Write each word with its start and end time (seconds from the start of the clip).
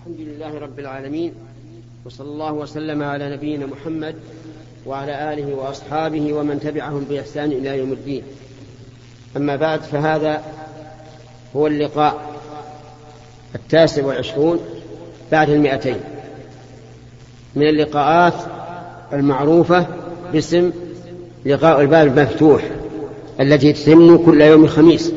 الحمد 0.00 0.20
لله 0.20 0.58
رب 0.58 0.78
العالمين 0.78 1.32
وصلى 2.06 2.28
الله 2.28 2.52
وسلم 2.52 3.02
على 3.02 3.36
نبينا 3.36 3.66
محمد 3.66 4.14
وعلى 4.86 5.32
آله 5.32 5.54
وأصحابه 5.54 6.32
ومن 6.32 6.60
تبعهم 6.60 7.06
بإحسان 7.10 7.52
إلى 7.52 7.78
يوم 7.78 7.92
الدين. 7.92 8.22
أما 9.36 9.56
بعد 9.56 9.80
فهذا 9.80 10.42
هو 11.56 11.66
اللقاء 11.66 12.40
التاسع 13.54 14.04
والعشرون 14.04 14.60
بعد 15.32 15.50
المئتين. 15.50 16.00
من 17.56 17.68
اللقاءات 17.68 18.34
المعروفة 19.12 19.86
باسم 20.32 20.72
لقاء 21.46 21.80
الباب 21.80 22.18
المفتوح 22.18 22.70
التي 23.40 23.72
تتم 23.72 24.24
كل 24.24 24.40
يوم 24.40 24.66
خميس 24.66 25.12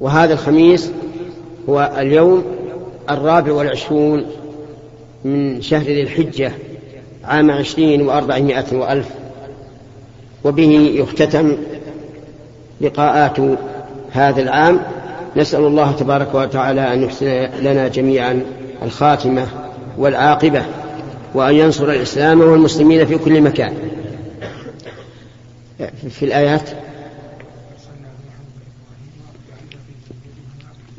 وهذا 0.00 0.32
الخميس 0.32 0.90
هو 1.68 1.92
اليوم 1.98 2.55
الرابع 3.10 3.52
والعشرون 3.52 4.26
من 5.24 5.62
شهر 5.62 5.82
ذي 5.82 6.02
الحجة 6.02 6.52
عام 7.24 7.50
عشرين 7.50 8.02
وأربعمائة 8.02 8.76
وألف 8.76 9.08
وبه 10.44 10.70
يختتم 10.94 11.56
لقاءات 12.80 13.36
هذا 14.12 14.42
العام. 14.42 14.80
نسأل 15.36 15.60
الله 15.60 15.92
تبارك 15.92 16.34
وتعالى 16.34 16.92
أن 16.94 17.02
يحسن 17.02 17.48
لنا 17.62 17.88
جميعا 17.88 18.42
الخاتمة 18.82 19.46
والعاقبة 19.98 20.62
وأن 21.34 21.54
ينصر 21.54 21.90
الإسلام 21.90 22.40
والمسلمين 22.40 23.06
في 23.06 23.18
كل 23.18 23.40
مكان. 23.40 23.74
في 26.10 26.24
الآيات 26.24 26.70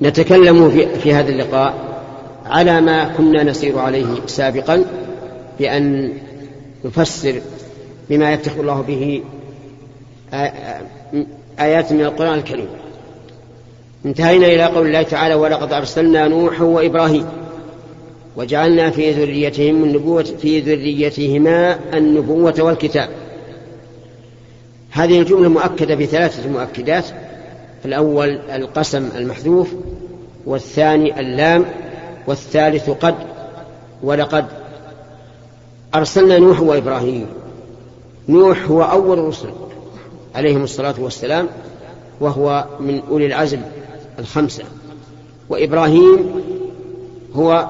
نتكلم 0.01 0.69
في, 0.69 0.99
في 0.99 1.13
هذا 1.13 1.29
اللقاء 1.29 1.86
على 2.49 2.81
ما 2.81 3.03
كنا 3.17 3.43
نسير 3.43 3.79
عليه 3.79 4.05
سابقا 4.25 4.85
بأن 5.59 6.13
نفسر 6.85 7.41
بما 8.09 8.33
يفتح 8.33 8.55
الله 8.55 8.81
به 8.81 9.23
آيات 11.59 11.91
من 11.91 12.01
القرآن 12.01 12.33
الكريم. 12.33 12.67
انتهينا 14.05 14.47
إلى 14.47 14.63
قول 14.63 14.87
الله 14.87 15.01
تعالى 15.01 15.35
ولقد 15.35 15.73
أرسلنا 15.73 16.27
نوحا 16.27 16.63
وإبراهيم 16.63 17.25
وجعلنا 18.35 18.89
في 18.89 19.11
ذريتهم 19.11 19.83
النبوة 19.83 20.23
في 20.23 20.59
ذريتهما 20.59 21.79
النبوة 21.93 22.55
والكتاب. 22.59 23.09
هذه 24.91 25.19
الجملة 25.19 25.49
مؤكدة 25.49 25.95
بثلاثة 25.95 26.49
مؤكدات 26.49 27.05
الأول 27.85 28.39
القسم 28.49 29.09
المحذوف 29.17 29.73
والثاني 30.45 31.19
اللام 31.19 31.65
والثالث 32.27 32.89
قد 32.89 33.15
ولقد 34.03 34.45
أرسلنا 35.95 36.39
نوح 36.39 36.61
وإبراهيم. 36.61 37.25
نوح 38.29 38.65
هو 38.65 38.83
أول 38.83 39.19
الرسل 39.19 39.49
عليهم 40.35 40.63
الصلاة 40.63 40.95
والسلام 40.99 41.47
وهو 42.19 42.65
من 42.79 43.01
أولي 43.09 43.25
العزم 43.25 43.61
الخمسة. 44.19 44.63
وإبراهيم 45.49 46.41
هو 47.35 47.69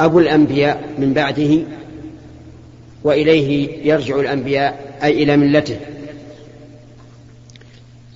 أبو 0.00 0.18
الأنبياء 0.18 0.94
من 0.98 1.12
بعده 1.12 1.58
وإليه 3.04 3.78
يرجع 3.92 4.20
الأنبياء 4.20 4.98
أي 5.02 5.22
إلى 5.22 5.36
ملته. 5.36 5.76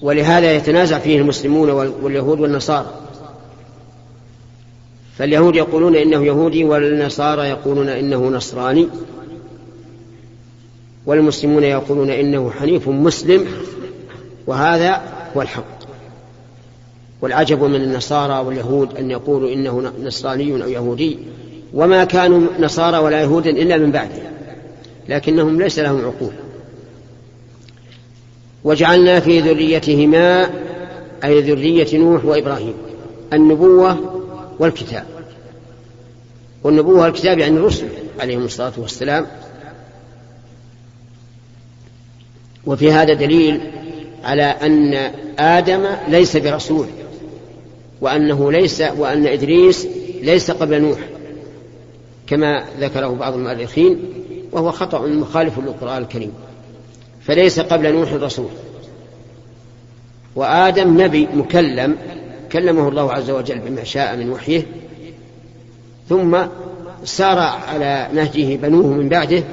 ولهذا 0.03 0.53
يتنازع 0.53 0.98
فيه 0.98 1.19
المسلمون 1.19 1.70
واليهود 1.70 2.41
والنصارى. 2.41 3.04
فاليهود 5.19 5.57
يقولون 5.57 5.97
إنه 5.97 6.27
يهودي 6.27 6.65
والنصارى 6.65 7.48
يقولون 7.48 7.89
إنه 7.89 8.29
نصراني 8.29 8.89
والمسلمون 11.07 11.64
يقولون 11.64 12.11
إنه 12.11 12.51
حنيف 12.51 12.89
مسلم 12.89 13.47
وهذا 14.47 15.02
هو 15.36 15.42
الحق 15.42 15.75
والعجب 17.23 17.63
من 17.63 17.83
النصارى 17.83 18.47
واليهود 18.47 18.97
أن 18.97 19.11
يقولوا 19.11 19.52
إنه 19.52 19.92
نصراني 20.02 20.63
أو 20.63 20.69
يهودي 20.69 21.19
وما 21.75 22.05
كانوا 22.05 22.41
نصارى 22.61 22.98
ولا 22.98 23.20
يهودا 23.20 23.51
إلا 23.51 23.77
من 23.77 23.91
بعده 23.91 24.23
لكنهم 25.08 25.63
ليس 25.63 25.79
لهم 25.79 26.01
عقول 26.05 26.33
وجعلنا 28.64 29.20
في 29.20 29.41
ذريتهما 29.41 30.51
أي 31.25 31.41
ذرية 31.41 31.98
نوح 31.98 32.25
وإبراهيم 32.25 32.75
النبوة 33.33 34.23
والكتاب. 34.59 35.05
والنبوة 36.63 37.01
والكتاب 37.01 37.39
يعني 37.39 37.57
الرسل 37.57 37.89
عليهم 38.20 38.45
الصلاة 38.45 38.73
والسلام. 38.77 39.27
وفي 42.67 42.93
هذا 42.93 43.14
دليل 43.14 43.61
على 44.25 44.43
أن 44.43 44.95
آدم 45.39 45.87
ليس 46.09 46.37
برسول 46.37 46.87
وأنه 48.01 48.53
ليس 48.53 48.81
وأن 48.81 49.27
إدريس 49.27 49.87
ليس 50.23 50.51
قبل 50.51 50.83
نوح 50.83 50.98
كما 52.27 52.64
ذكره 52.81 53.09
بعض 53.09 53.35
المؤرخين 53.35 54.05
وهو 54.53 54.70
خطأ 54.70 55.07
مخالف 55.07 55.59
للقرآن 55.59 56.03
الكريم. 56.03 56.33
فليس 57.27 57.61
قبل 57.61 57.93
نوح 57.93 58.13
رسول 58.13 58.51
وآدم 60.37 61.03
نبي 61.03 61.29
مكلم 61.35 61.97
كلمه 62.55 62.89
الله 62.89 63.13
عز 63.13 63.31
وجل 63.31 63.59
بما 63.59 63.85
شاء 63.85 64.17
من 64.17 64.31
وحيه 64.31 64.67
ثم 66.09 66.39
سار 67.05 67.39
على 67.39 68.09
نهجه 68.13 68.57
بنوه 68.57 68.87
من 68.87 69.09
بعده 69.09 69.45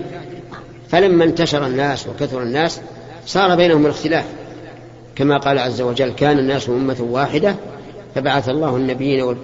فلما 0.89 1.23
انتشر 1.23 1.66
الناس 1.66 2.07
وكثر 2.07 2.44
الناس 2.44 2.81
صار 3.25 3.56
بينهم 3.56 3.85
الاختلاف. 3.85 4.25
كما 5.16 5.38
قال 5.38 5.59
عز 5.59 5.81
وجل 5.81 6.09
كان 6.09 6.40
الناس 6.40 6.69
أمة 6.69 6.97
واحدة 7.01 7.56
فبعث 8.16 8.50
الله 8.50 8.75
النبيين 8.75 9.35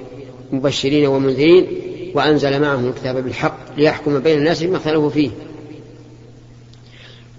والمبشرين 0.51 1.07
والمنذرين 1.07 1.67
وأنزل 2.15 2.61
معهم 2.61 2.87
الكتاب 2.87 3.23
بالحق 3.23 3.57
ليحكم 3.77 4.19
بين 4.19 4.37
الناس 4.37 4.63
بما 4.63 4.77
اختلفوا 4.77 5.09
فيه. 5.09 5.29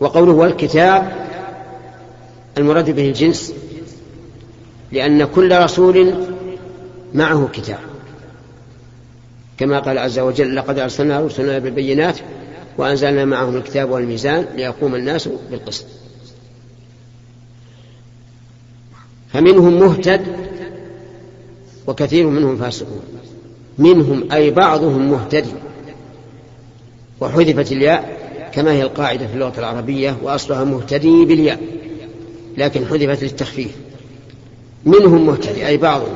وقوله 0.01 0.33
والكتاب 0.33 1.13
المراد 2.59 2.91
به 2.91 3.09
الجنس 3.09 3.55
لأن 4.93 5.25
كل 5.25 5.59
رسول 5.59 6.15
معه 7.15 7.49
كتاب. 7.53 7.79
كما 9.59 9.79
قال 9.79 9.99
عز 9.99 10.19
وجل 10.19 10.57
لقد 10.57 10.79
أرسلنا 10.79 11.21
رسلنا 11.21 11.59
بالبينات 11.59 12.19
وأنزلنا 12.79 13.25
معهم 13.25 13.57
الكتاب 13.57 13.91
والميزان 13.91 14.47
ليقوم 14.57 14.95
الناس 14.95 15.29
بالقسط. 15.51 15.87
فمنهم 19.33 19.81
مهتد 19.81 20.27
وكثير 21.87 22.27
منهم 22.27 22.57
فاسقون. 22.57 23.03
منهم 23.79 24.33
أي 24.33 24.51
بعضهم 24.51 25.11
مهتدي 25.11 25.53
وحذفت 27.21 27.73
الياء 27.73 28.19
كما 28.53 28.73
هي 28.73 28.83
القاعدة 28.83 29.27
في 29.27 29.35
اللغة 29.35 29.59
العربية 29.59 30.17
وأصلها 30.23 30.65
مهتدي 30.65 31.25
بالياء 31.25 31.61
لكن 32.57 32.87
حذفت 32.87 33.23
للتخفيف. 33.23 33.77
منهم 34.85 35.27
مهتدي 35.27 35.67
أي 35.67 35.77
بعضهم. 35.77 36.15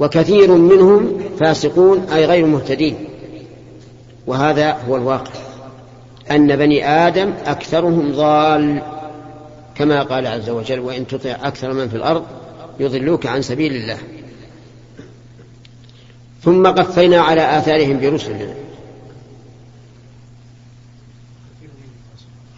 وكثير 0.00 0.52
منهم 0.52 1.20
فاسقون 1.40 1.98
أي 1.98 2.24
غير 2.24 2.46
مهتدين. 2.46 2.96
وهذا 4.26 4.72
هو 4.88 4.96
الواقع. 4.96 5.32
أن 6.30 6.56
بني 6.56 6.88
آدم 6.88 7.32
أكثرهم 7.46 8.12
ضال 8.12 8.82
كما 9.74 10.02
قال 10.02 10.26
عز 10.26 10.50
وجل 10.50 10.80
وإن 10.80 11.06
تطع 11.06 11.30
أكثر 11.30 11.72
من 11.72 11.88
في 11.88 11.96
الأرض 11.96 12.24
يضلوك 12.80 13.26
عن 13.26 13.42
سبيل 13.42 13.76
الله. 13.76 13.98
ثم 16.42 16.66
قفينا 16.66 17.20
على 17.20 17.58
آثارهم 17.58 18.00
برسلنا 18.00 18.54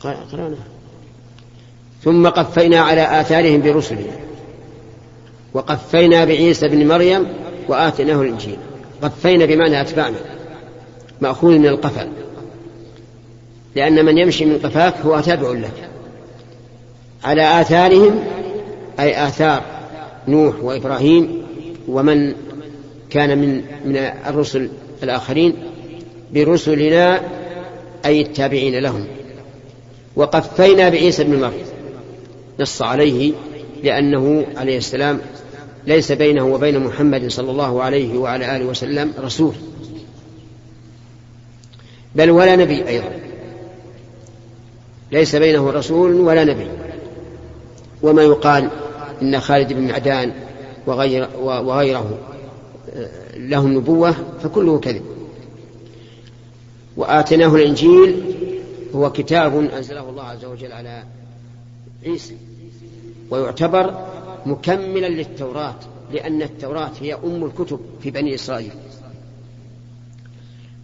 قرأنا. 0.00 0.56
ثم 2.05 2.29
قفينا 2.29 2.81
على 2.81 3.20
آثارهم 3.20 3.62
برسلنا 3.62 4.24
وقفينا 5.55 6.25
بعيسى 6.25 6.69
بن 6.69 6.89
مريم 6.89 7.27
وآتيناه 7.69 8.23
الإنجيل. 8.23 8.56
قفينا 9.03 9.45
بمعنى 9.45 9.81
أتبعنا. 9.81 10.17
مأخوذ 11.21 11.59
من 11.59 11.67
القفا 11.67 12.09
لأن 13.77 14.05
من 14.05 14.19
يمشي 14.19 14.45
من 14.45 14.59
قفاك 14.59 14.95
هو 15.05 15.21
تابع 15.21 15.51
لك. 15.51 15.89
على 17.25 17.61
آثارهم 17.61 18.25
أي 19.01 19.27
آثار 19.27 19.62
نوح 20.29 20.55
وإبراهيم 20.62 21.43
ومن 21.89 22.35
كان 23.11 23.39
من 23.39 23.62
من 23.85 23.97
الرسل 24.27 24.69
الآخرين 25.03 25.55
برسلنا 26.33 27.21
أي 28.06 28.21
التابعين 28.21 28.79
لهم. 28.79 29.06
وقفينا 30.17 30.89
بعيسى 30.89 31.25
بن 31.25 31.41
مريم. 31.41 31.67
نص 32.61 32.83
عليه 32.83 33.33
لأنه 33.83 34.47
عليه 34.56 34.79
السلام 34.79 35.21
ليس 35.86 36.12
بينه 36.12 36.46
وبين 36.46 36.81
محمد 36.81 37.31
صلى 37.31 37.50
الله 37.50 37.82
عليه 37.82 38.19
وعلى 38.19 38.56
آله 38.56 38.64
وسلم 38.64 39.12
رسول. 39.19 39.54
بل 42.14 42.31
ولا 42.31 42.56
نبي 42.56 42.88
أيضا. 42.88 43.20
ليس 45.12 45.36
بينه 45.36 45.70
رسول 45.70 46.12
ولا 46.12 46.44
نبي. 46.44 46.69
وما 48.02 48.22
يقال 48.22 48.70
إن 49.22 49.40
خالد 49.40 49.72
بن 49.72 49.88
معدان 49.88 50.32
وغير 50.86 51.28
وغيره 51.40 52.19
آه، 52.94 53.38
لهم 53.38 53.75
نبوة 53.75 54.14
فكله 54.42 54.78
كذب. 54.78 55.02
وآتيناه 56.96 57.54
الإنجيل 57.54 58.22
هو 58.94 59.12
كتاب 59.12 59.58
أنزله 59.58 60.10
الله 60.10 60.22
عز 60.22 60.44
وجل 60.44 60.72
على 60.72 61.02
عيسى. 62.06 62.36
ويعتبر 63.31 64.13
مكملا 64.46 65.06
للتوراة 65.06 65.79
لأن 66.12 66.43
التوراة 66.43 66.93
هي 67.00 67.14
أم 67.14 67.44
الكتب 67.44 67.81
في 68.00 68.11
بني 68.11 68.35
إسرائيل. 68.35 68.73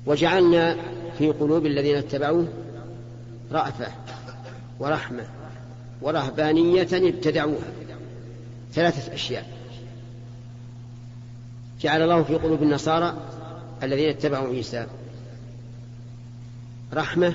وجعلنا 0.07 0.77
في 1.19 1.29
قلوب 1.29 1.67
الذين 1.67 1.97
اتبعوه 1.97 2.49
رأفة 3.53 3.87
ورحمة 4.79 5.25
ورهبانية 6.03 6.89
ابتدعوها. 6.93 7.73
ثلاثة 8.73 9.15
أشياء. 9.15 9.51
جعل 11.81 12.03
الله 12.03 12.23
في 12.23 12.35
قلوب 12.35 12.63
النصارى 12.63 13.17
الذين 13.83 14.09
اتبعوا 14.09 14.49
عيسى 14.49 14.87
رحمة 16.95 17.35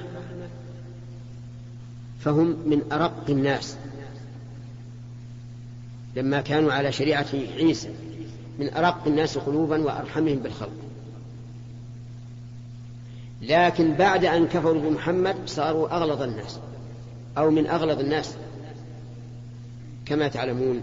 فهم 2.19 2.47
من 2.65 2.81
أرق 2.91 3.23
الناس. 3.29 3.77
لما 6.15 6.41
كانوا 6.41 6.73
على 6.73 6.91
شريعة 6.91 7.25
عيسى 7.57 7.89
من 8.59 8.73
أرق 8.73 9.07
الناس 9.07 9.37
قلوبا 9.37 9.83
وأرحمهم 9.83 10.35
بالخلق. 10.35 10.71
لكن 13.41 13.93
بعد 13.93 14.25
أن 14.25 14.47
كفروا 14.47 14.81
بمحمد 14.81 15.35
صاروا 15.45 15.95
أغلظ 15.97 16.21
الناس 16.21 16.59
أو 17.37 17.51
من 17.51 17.67
أغلظ 17.67 17.99
الناس. 17.99 18.35
كما 20.05 20.27
تعلمون 20.27 20.81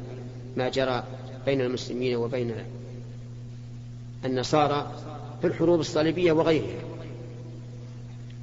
ما 0.56 0.68
جرى 0.68 1.04
بين 1.46 1.60
المسلمين 1.60 2.16
وبين 2.16 2.54
النصارى 4.24 4.92
في 5.40 5.46
الحروب 5.46 5.80
الصليبية 5.80 6.32
وغيرها. 6.32 6.82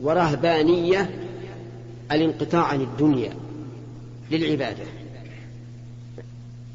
ورهبانية 0.01 1.09
الانقطاع 2.11 2.63
عن 2.63 2.81
الدنيا 2.81 3.33
للعبادة. 4.31 4.83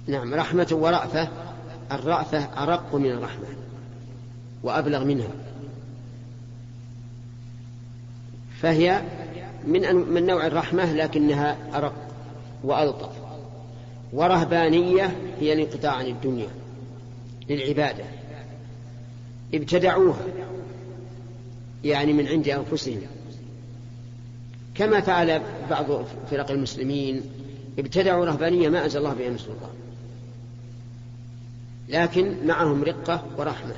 نعم 0.07 0.35
رحمة 0.35 0.69
ورأفة 0.73 1.29
الرأفة 1.93 2.39
أرق 2.39 2.95
من 2.95 3.11
الرحمة 3.11 3.47
وأبلغ 4.63 5.05
منها. 5.05 5.29
فهي 8.61 9.03
من 9.67 9.95
من 9.95 10.27
نوع 10.27 10.47
الرحمة 10.47 10.93
لكنها 10.93 11.57
أرق 11.75 11.95
وألطف. 12.65 13.13
ورهبانية 14.13 15.17
هي 15.41 15.53
الانقطاع 15.53 15.93
عن 15.93 16.07
الدنيا 16.07 16.49
للعبادة. 17.51 18.05
ابتدعوها 19.55 20.27
يعني 21.85 22.13
من 22.13 22.27
عند 22.27 22.49
أنفسهم. 22.49 23.01
كما 24.75 25.01
فعل 25.01 25.43
بعض 25.71 25.87
فرق 26.31 26.51
المسلمين 26.51 27.23
ابتدعوا 27.79 28.27
رهبانية 28.27 28.69
ما 28.69 28.85
أنزل 28.85 28.99
الله 28.99 29.15
بها 29.15 29.31
من 29.31 29.39
سلطان. 29.39 29.84
لكن 31.89 32.47
معهم 32.47 32.85
رقة 32.85 33.25
ورحمة. 33.39 33.75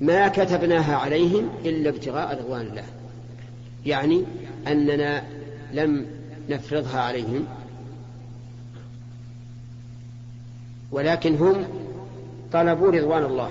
ما 0.00 0.28
كتبناها 0.28 0.96
عليهم 0.96 1.48
إلا 1.64 1.90
ابتغاء 1.90 2.38
رضوان 2.38 2.60
الله. 2.60 2.84
يعني 3.86 4.24
أننا 4.66 5.24
لم 5.72 6.06
نفرضها 6.50 7.00
عليهم 7.00 7.44
ولكن 10.90 11.36
هم 11.36 11.64
طلبوا 12.52 12.90
رضوان 12.90 13.24
الله. 13.24 13.50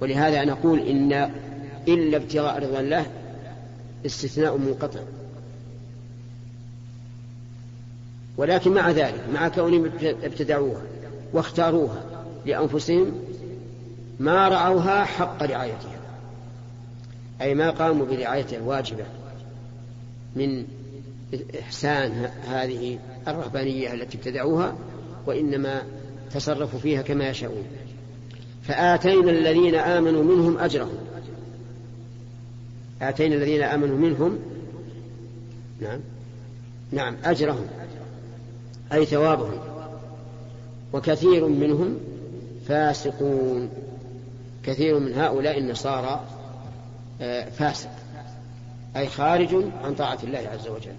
ولهذا 0.00 0.44
نقول 0.44 0.78
إن 0.78 1.30
إلا 1.88 2.16
ابتغاء 2.16 2.62
رضوان 2.62 2.84
الله 2.84 3.06
استثناء 4.06 4.56
منقطع. 4.56 5.00
ولكن 8.36 8.74
مع 8.74 8.90
ذلك 8.90 9.24
مع 9.34 9.48
كونهم 9.48 9.90
ابتدعوها 10.02 10.82
واختاروها 11.34 12.04
لأنفسهم 12.46 13.12
ما 14.20 14.48
رعوها 14.48 15.04
حق 15.04 15.42
رعايتها 15.42 16.00
أي 17.40 17.54
ما 17.54 17.70
قاموا 17.70 18.06
برعايتها 18.06 18.56
الواجبة 18.56 19.04
من 20.36 20.64
إحسان 21.60 22.30
هذه 22.48 22.98
الرهبانية 23.28 23.94
التي 23.94 24.18
ابتدعوها 24.18 24.76
وإنما 25.26 25.82
تصرفوا 26.34 26.78
فيها 26.80 27.02
كما 27.02 27.28
يشاءون. 27.28 27.64
فآتينا 28.62 29.30
الذين 29.30 29.74
آمنوا 29.74 30.22
منهم 30.22 30.58
أجرهم. 30.58 30.98
آتينا 33.02 33.34
الذين 33.34 33.62
آمنوا 33.62 33.98
منهم 33.98 34.38
نعم 35.80 36.00
نعم 36.92 37.16
أجرهم 37.24 37.66
أي 38.92 39.06
ثوابهم. 39.06 39.73
وكثير 40.94 41.46
منهم 41.48 41.98
فاسقون. 42.68 43.70
كثير 44.64 44.98
من 44.98 45.14
هؤلاء 45.14 45.58
النصارى 45.58 46.24
آه، 47.20 47.50
فاسق 47.50 47.90
أي 48.96 49.08
خارج 49.08 49.54
عن 49.82 49.94
طاعة 49.94 50.18
الله 50.24 50.38
عز 50.38 50.68
وجل. 50.68 50.94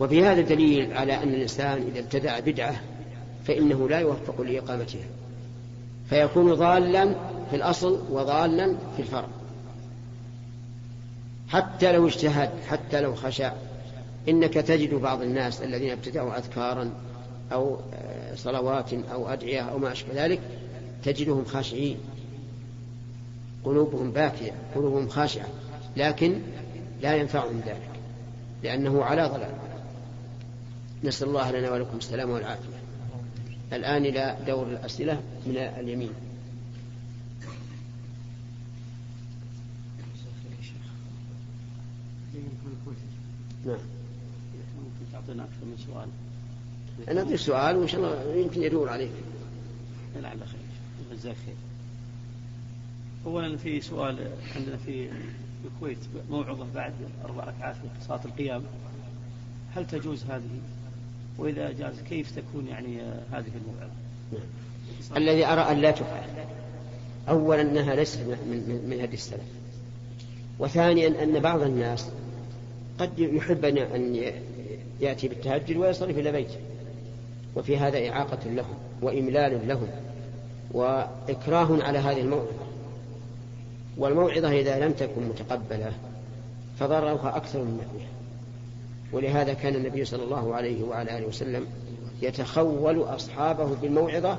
وفي 0.00 0.24
هذا 0.24 0.40
دليل 0.40 0.92
على 0.92 1.22
أن 1.22 1.28
الإنسان 1.28 1.82
إذا 1.82 1.98
ابتدع 2.00 2.38
بدعة 2.40 2.80
فإنه 3.44 3.88
لا 3.88 3.98
يوفق 3.98 4.40
لإقامتها 4.40 5.06
فيكون 6.10 6.54
ضالا 6.54 7.14
في 7.50 7.56
الأصل 7.56 8.00
وضالا 8.10 8.76
في 8.96 9.02
الفرع. 9.02 9.28
حتى 11.48 11.92
لو 11.92 12.06
اجتهد 12.06 12.50
حتى 12.68 13.00
لو 13.00 13.14
خشع 13.14 13.52
إنك 14.28 14.54
تجد 14.54 14.94
بعض 14.94 15.22
الناس 15.22 15.62
الذين 15.62 15.90
ابتدعوا 15.90 16.38
أذكارا 16.38 16.90
أو 17.52 17.80
صلوات 18.34 18.92
أو 18.92 19.28
أدعية 19.28 19.60
أو 19.60 19.78
ما 19.78 19.92
أشبه 19.92 20.24
ذلك 20.24 20.40
تجدهم 21.04 21.44
خاشعين. 21.44 21.98
قلوبهم 23.64 24.10
باكية 24.10 24.52
قلوبهم 24.74 25.08
خاشعة. 25.08 25.46
لكن 25.96 26.40
لا 27.02 27.16
ينفعهم 27.16 27.60
ذلك 27.66 27.90
لأنه 28.62 29.04
على 29.04 29.22
ضلال. 29.22 29.54
نسأل 31.04 31.28
الله 31.28 31.50
لنا 31.50 31.70
ولكم 31.70 31.96
السلام 31.96 32.30
والعافية. 32.30 32.76
الآن 33.72 34.04
إلى 34.04 34.36
دور 34.46 34.66
الأسئلة 34.66 35.20
من 35.46 35.56
اليمين. 35.56 36.10
نعم. 43.66 43.78
تعطينا 45.12 45.42
أكثر 45.42 45.64
من 45.64 45.76
سؤال. 45.86 46.08
نعطي 47.14 47.36
سؤال 47.36 47.76
وإن 47.76 47.88
شاء 47.88 48.00
الله 48.00 48.34
يمكن 48.34 48.62
يدور 48.62 48.88
عليه. 48.88 49.08
لعل 50.22 50.38
خير. 50.38 50.60
جزاك 51.12 51.36
خير. 51.46 51.54
أولا 53.26 53.56
في 53.56 53.80
سؤال 53.80 54.18
عندنا 54.56 54.76
في 54.76 55.08
الكويت 55.64 55.98
موعظة 56.30 56.66
بعد 56.74 56.92
أربع 57.24 57.44
ركعات 57.44 57.74
في 57.74 58.04
صلاة 58.08 58.20
القيام 58.24 58.62
هل 59.74 59.86
تجوز 59.86 60.24
هذه؟ 60.24 60.60
وإذا 61.38 61.72
جاز 61.72 62.00
كيف 62.08 62.38
تكون 62.38 62.66
يعني 62.66 62.98
هذه 63.32 63.50
الموعظة؟ 63.56 63.92
الذي 65.16 65.46
أرى 65.46 65.60
أن 65.60 65.78
لا 65.78 65.90
تفعل. 65.90 66.28
أولا 67.28 67.60
أنها 67.60 67.94
ليست 67.94 68.20
من, 68.20 68.84
من 68.90 69.00
هدي 69.00 69.14
السلف. 69.14 69.40
وثانيا 70.58 71.22
أن 71.22 71.40
بعض 71.40 71.62
الناس 71.62 72.10
قد 72.98 73.18
يحب 73.18 73.64
أن 73.64 74.32
يأتي 75.00 75.28
بالتهجد 75.28 75.76
ويصرف 75.76 76.18
إلى 76.18 76.32
بيته 76.32 76.58
وفي 77.56 77.78
هذا 77.78 78.08
إعاقة 78.08 78.38
لهم 78.46 78.74
وإملال 79.02 79.68
لهم 79.68 79.88
وإكراه 80.70 81.82
على 81.82 81.98
هذه 81.98 82.20
الموعظة. 82.20 82.66
والموعظة 83.98 84.50
إذا 84.50 84.86
لم 84.86 84.92
تكن 84.92 85.22
متقبلة 85.28 85.92
فضررها 86.80 87.36
أكثر 87.36 87.58
من 87.58 87.74
نفعها 87.74 88.08
ولهذا 89.12 89.54
كان 89.54 89.74
النبي 89.74 90.04
صلى 90.04 90.22
الله 90.22 90.54
عليه 90.54 90.84
وعلى 90.84 91.18
آله 91.18 91.26
وسلم 91.26 91.66
يتخول 92.22 93.02
أصحابه 93.02 93.74
بالموعظة 93.82 94.38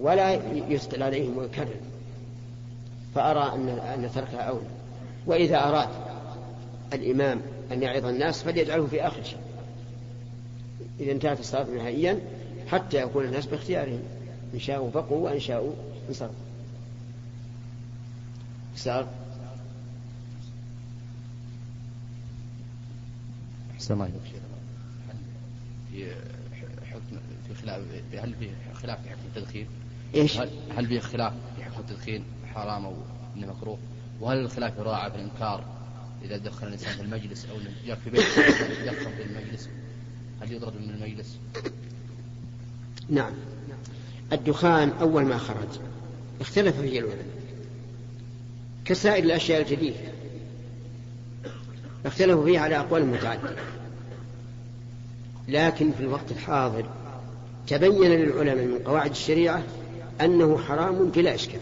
ولا 0.00 0.32
يثقل 0.68 1.02
عليهم 1.02 1.38
ويكرر 1.38 1.76
فأرى 3.14 3.52
أن 3.54 3.68
أن 3.68 4.10
تركها 4.14 4.40
أولى. 4.40 4.66
وإذا 5.26 5.68
أراد 5.68 5.88
الإمام 6.92 7.40
أن 7.72 7.82
يعظ 7.82 8.04
الناس 8.04 8.42
فليجعله 8.42 8.86
في 8.86 9.06
آخر 9.06 9.22
شيء. 9.22 9.38
إذا 11.00 11.12
انتهت 11.12 11.40
الصلاة 11.40 11.64
نهائيا 11.64 12.20
حتى 12.66 13.02
يكون 13.02 13.24
الناس 13.24 13.46
باختيارهم 13.46 14.02
إن 14.54 14.60
شاءوا 14.60 14.90
بقوا 14.90 15.30
وإن 15.30 15.40
شاءوا 15.40 15.72
انصرفوا 16.08 16.34
سار 18.76 19.08
أحسن 23.74 23.94
الله 23.94 24.10
في 25.90 26.14
حكم 26.86 27.18
في 27.48 27.54
خلاف 27.54 27.82
هل 28.14 28.34
في 28.34 28.50
خلاف 28.74 29.02
في 29.02 29.10
حكم 29.10 29.20
التدخين؟ 29.36 29.66
إيش؟ 30.14 30.38
هل 30.76 30.86
في 30.86 31.00
خلاف 31.00 31.32
في 31.56 31.64
حكم 31.64 31.80
التدخين 31.80 32.24
حرام 32.54 32.84
أو 32.84 32.94
إنه 33.36 33.46
مكروه؟ 33.46 33.78
وهل 34.20 34.38
الخلاف 34.38 34.78
يراعى 34.78 35.10
في 35.10 35.16
الإنكار 35.16 35.64
إذا 36.24 36.36
دخل 36.36 36.66
الإنسان 36.66 36.92
في 36.96 37.02
المجلس 37.02 37.46
أو 37.46 37.58
في 37.96 38.10
بيت 38.10 38.24
يدخل 38.84 39.12
في 39.12 39.22
المجلس 39.22 39.68
هل 40.40 40.52
يطرد 40.52 40.74
من 40.80 40.90
المجلس؟ 40.90 41.38
نعم. 43.10 43.32
الدخان 44.32 44.90
أول 45.00 45.24
ما 45.24 45.38
خرج. 45.38 45.80
اختلف 46.40 46.80
فيه 46.80 46.98
العلماء. 46.98 47.26
كسائر 48.84 49.24
الأشياء 49.24 49.62
الجديدة. 49.62 49.96
اختلفوا 52.06 52.44
فيه 52.44 52.58
على 52.58 52.78
أقوال 52.78 53.06
متعددة. 53.06 53.56
لكن 55.48 55.92
في 55.92 56.00
الوقت 56.00 56.32
الحاضر 56.32 56.86
تبين 57.66 58.10
للعلماء 58.10 58.64
من 58.64 58.78
قواعد 58.78 59.10
الشريعة 59.10 59.62
أنه 60.20 60.58
حرام 60.58 61.10
بلا 61.10 61.34
إشكال. 61.34 61.60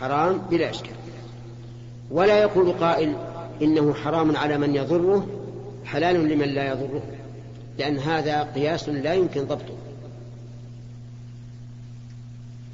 حرام 0.00 0.38
بلا 0.38 0.70
إشكال. 0.70 0.94
ولا 2.10 2.38
يقول 2.38 2.72
قائل 2.72 3.16
إنه 3.62 3.94
حرام 3.94 4.36
على 4.36 4.58
من 4.58 4.74
يضره 4.74 5.41
حلال 5.92 6.28
لمن 6.28 6.48
لا 6.48 6.68
يضره. 6.68 7.02
لأن 7.78 7.98
هذا 7.98 8.42
قياس 8.42 8.88
لا 8.88 9.14
يمكن 9.14 9.44
ضبطه. 9.44 9.76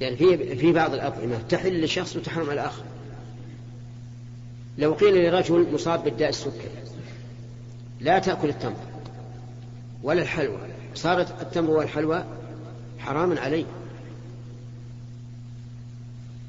يعني 0.01 0.15
في 0.15 0.55
في 0.55 0.71
بعض 0.71 0.93
الأطعمة 0.93 1.37
تحل 1.49 1.83
لشخص 1.83 2.15
وتحرم 2.15 2.49
على 2.49 2.53
الآخر. 2.53 2.83
لو 4.77 4.93
قيل 4.93 5.29
لرجل 5.29 5.73
مصاب 5.73 6.03
بالداء 6.03 6.29
السكري 6.29 6.69
لا 8.01 8.19
تأكل 8.19 8.49
التمر 8.49 8.75
ولا 10.03 10.21
الحلوى. 10.21 10.57
صارت 10.95 11.41
التمر 11.41 11.69
والحلوى 11.69 12.23
حراما 12.99 13.39
عليه. 13.39 13.65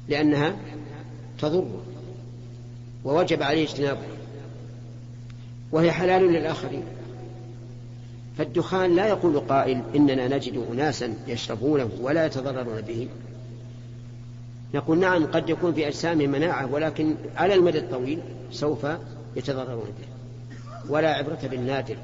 لأنها 0.09 0.55
تضر 1.39 1.81
ووجب 3.03 3.43
عليه 3.43 3.63
اجتنابها 3.63 4.20
وهي 5.71 5.91
حلال 5.91 6.33
للآخرين. 6.33 6.83
فالدخان 8.37 8.95
لا 8.95 9.07
يقول 9.07 9.39
قائل 9.39 9.81
إننا 9.95 10.27
نجد 10.27 10.65
أناسا 10.71 11.13
يشربونه 11.27 11.89
ولا 12.01 12.25
يتضررون 12.25 12.81
به 12.81 13.07
نقول 14.73 14.99
نعم 14.99 15.25
قد 15.25 15.49
يكون 15.49 15.73
في 15.73 15.87
أجسامهم 15.87 16.29
مناعة 16.29 16.73
ولكن 16.73 17.15
على 17.35 17.53
المدى 17.53 17.77
الطويل 17.79 18.19
سوف 18.51 18.87
يتضررون 19.35 19.85
به. 19.99 20.07
ولا 20.89 21.13
عبرة 21.13 21.39
بالنادر. 21.43 21.97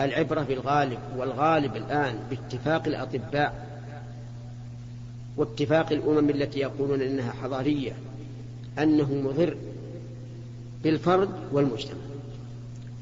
العبرة 0.00 0.40
بالغالب 0.40 0.98
والغالب 1.16 1.76
الآن 1.76 2.18
باتفاق 2.30 2.86
الأطباء 2.86 3.66
واتفاق 5.36 5.92
الأمم 5.92 6.30
التي 6.30 6.60
يقولون 6.60 7.02
إنها 7.02 7.32
حضارية 7.42 7.92
أنه 8.78 9.14
مضر 9.14 9.56
بالفرد 10.84 11.30
والمجتمع. 11.52 12.11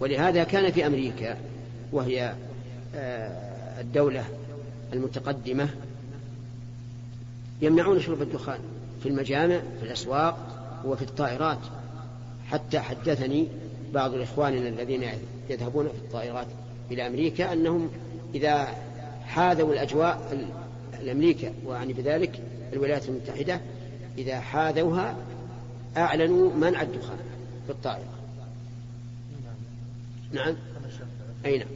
ولهذا 0.01 0.45
كان 0.45 0.73
في 0.73 0.87
أمريكا 0.87 1.37
وهي 1.93 2.35
آه، 2.95 3.81
الدولة 3.81 4.25
المتقدمة 4.93 5.69
يمنعون 7.63 8.01
شرب 8.01 8.23
الدخان 8.23 8.59
في 9.03 9.09
المجامع 9.09 9.61
في 9.81 9.87
الأسواق 9.87 10.37
وفي 10.85 11.03
الطائرات. 11.03 11.59
حتى 12.51 12.79
حدثني 12.81 13.49
بعض 13.95 14.15
إخواننا 14.15 14.69
الذين 14.69 15.05
يذهبون 15.51 15.89
في 15.89 15.99
الطائرات 15.99 16.47
إلى 16.91 17.07
أمريكا 17.07 17.53
أنهم 17.53 17.91
إذا 18.35 18.69
حاذوا 19.27 19.73
الأجواء 19.73 20.47
الأمريكا 21.03 21.53
وأعني 21.67 21.93
بذلك 21.93 22.41
الولايات 22.73 23.09
المتحدة 23.09 23.61
إذا 24.19 24.41
حاذوها 24.41 25.17
أعلنوا 25.97 26.55
منع 26.55 26.83
الدخان 26.83 27.19
في 27.67 27.73
الطائرة. 27.73 28.20
نعم. 30.33 30.55
أي 31.47 31.59
نعم. 31.59 31.69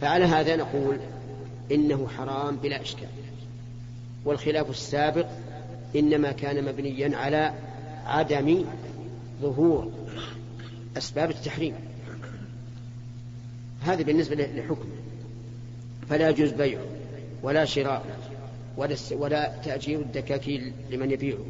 فعلى 0.00 0.24
هذا 0.24 0.56
نقول 0.56 0.98
إنه 1.72 2.08
حرام 2.08 2.56
بلا 2.56 2.82
إشكال. 2.82 3.08
والخلاف 4.24 4.70
السابق 4.70 5.26
إنما 5.96 6.32
كان 6.32 6.64
مبنيا 6.64 7.16
على 7.16 7.54
عدم 8.06 8.64
ظهور 9.42 9.92
أسباب 10.96 11.30
التحريم. 11.30 11.74
هذا 13.82 14.02
بالنسبة 14.02 14.34
لحكم 14.34 14.88
فلا 16.10 16.28
يجوز 16.28 16.50
بيعه 16.50 16.84
ولا 17.42 17.64
شراء 17.64 18.04
ولا, 18.76 18.96
ولا 19.10 19.52
تأجير 19.64 20.00
الدكاكيل 20.00 20.72
لمن 20.90 21.10
يبيعه 21.10 21.44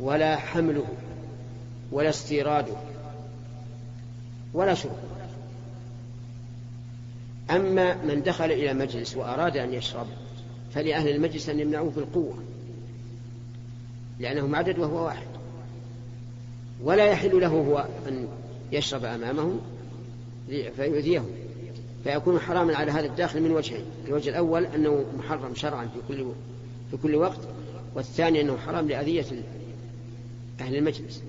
ولا 0.00 0.36
حمله 0.36 0.84
ولا 1.92 2.08
استيراده 2.08 2.74
ولا 4.54 4.74
شربه 4.74 5.18
أما 7.50 8.04
من 8.04 8.22
دخل 8.22 8.44
إلى 8.44 8.74
مجلس 8.74 9.16
وأراد 9.16 9.56
أن 9.56 9.74
يشرب 9.74 10.06
فلأهل 10.74 11.08
المجلس 11.08 11.48
أن 11.48 11.60
يمنعوه 11.60 11.90
بالقوة 11.90 12.38
لأنهم 14.18 14.54
عدد 14.54 14.78
وهو 14.78 15.04
واحد. 15.04 15.26
ولا 16.82 17.06
يحل 17.06 17.40
له 17.40 17.48
هو 17.48 17.86
أن 18.08 18.28
يشرب 18.72 19.04
أمامهم 19.04 19.60
فيؤذيهم. 20.48 21.26
فيكون 22.04 22.38
حراما 22.38 22.76
على 22.76 22.92
هذا 22.92 23.06
الداخل 23.06 23.42
من 23.42 23.50
وجهين 23.50 23.84
الوجه 24.06 24.30
الأول 24.30 24.66
أنه 24.66 25.04
محرم 25.18 25.54
شرعا 25.54 25.84
في 25.86 26.00
كل 26.08 26.26
في 26.90 26.96
كل 26.96 27.14
وقت 27.14 27.40
والثاني 27.94 28.40
أنه 28.40 28.56
حرام 28.56 28.88
لأذية 28.88 29.26
أهل 30.60 30.76
المجلس. 30.76 31.22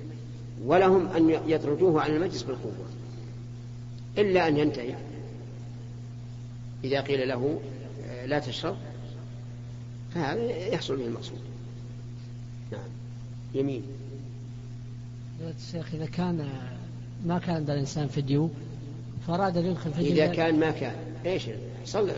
ولهم 0.65 1.07
أن 1.07 1.39
يطردوه 1.47 2.01
عن 2.01 2.15
المجلس 2.15 2.43
بالقوة. 2.43 2.98
إلا 4.17 4.47
أن 4.47 4.57
ينتهي. 4.57 4.95
إذا 6.83 7.01
قيل 7.01 7.27
له 7.27 7.59
آه، 8.05 8.25
لا 8.25 8.39
تشرب 8.39 8.77
فهذا 10.15 10.41
يحصل 10.67 10.97
به 10.97 11.05
المقصود. 11.05 11.39
نعم. 12.71 12.89
يمين. 13.53 13.83
الشيخ 15.41 15.93
إذا 15.93 16.05
كان 16.05 16.49
ما 17.25 17.39
كان 17.39 17.55
عند 17.55 17.69
الإنسان 17.69 18.07
فيديو 18.07 18.49
فأراد 19.27 19.57
أن 19.57 19.65
يدخل 19.65 19.93
فيديو 19.93 20.11
إذا 20.11 20.27
كان 20.27 20.59
ما 20.59 20.71
كان. 20.71 20.95
إيش؟ 21.25 21.43
صل 21.85 22.09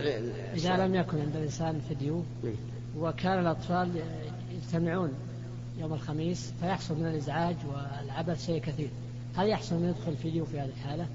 إذا 0.54 0.86
لم 0.86 0.94
يكن 0.94 1.20
عند 1.20 1.36
الإنسان 1.36 1.80
فيديو 1.88 2.22
وكان 2.98 3.38
الأطفال 3.38 3.90
يجتمعون 4.52 5.12
يوم 5.78 5.92
الخميس 5.92 6.52
فيحصل 6.60 6.98
من 6.98 7.06
الإزعاج 7.06 7.56
والعبث 7.68 8.46
شيء 8.46 8.60
كثير. 8.60 8.88
هل 9.36 9.48
يحصل 9.48 9.76
أن 9.76 9.88
يدخل 9.88 10.16
فيديو 10.16 10.44
في 10.44 10.60
هذه 10.60 10.68
الحالة؟ 10.68 11.06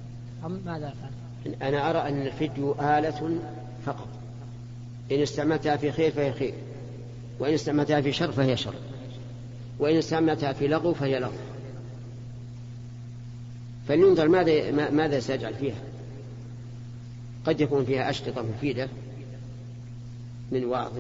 أم 0.46 0.62
ماذا 0.66 0.88
يفعل؟ 0.88 1.68
أنا 1.68 1.90
أرى 1.90 2.10
أن 2.10 2.28
الفيديو 2.28 2.72
آلة 2.72 3.40
فقط. 3.86 4.08
إن 5.12 5.22
استعملتها 5.22 5.76
في 5.76 5.92
خير 5.92 6.12
فهي 6.12 6.34
خير 6.34 6.54
وإن 7.40 7.54
استعملتها 7.54 8.02
في 8.02 8.12
شر 8.12 8.32
فهي 8.32 8.58
شر 8.58 8.74
وإن 9.80 9.96
استعملتها 9.96 10.54
في 10.54 10.68
لغو 10.68 10.94
فهي 10.94 11.20
لغو. 11.20 11.32
فلينظر 13.88 14.28
ماذا 14.28 14.72
ماذا 14.90 15.20
سيجعل 15.20 15.54
فيها. 15.54 15.82
قد 17.46 17.62
يكون 17.62 17.86
فيها 17.86 18.10
أشرطة 18.10 18.42
مفيدة 18.42 18.88
من 20.52 20.66
وعظ 20.66 20.94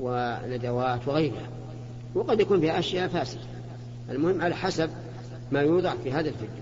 وندوات 0.00 1.08
وغيرها 1.08 1.48
وقد 2.14 2.40
يكون 2.40 2.60
فيها 2.60 2.78
أشياء 2.78 3.08
فاسدة. 3.08 3.40
المهم 4.10 4.42
على 4.42 4.54
حسب 4.54 4.90
ما 5.52 5.60
يوضع 5.60 5.94
في 6.04 6.12
هذا 6.12 6.28
الفيديو 6.28 6.61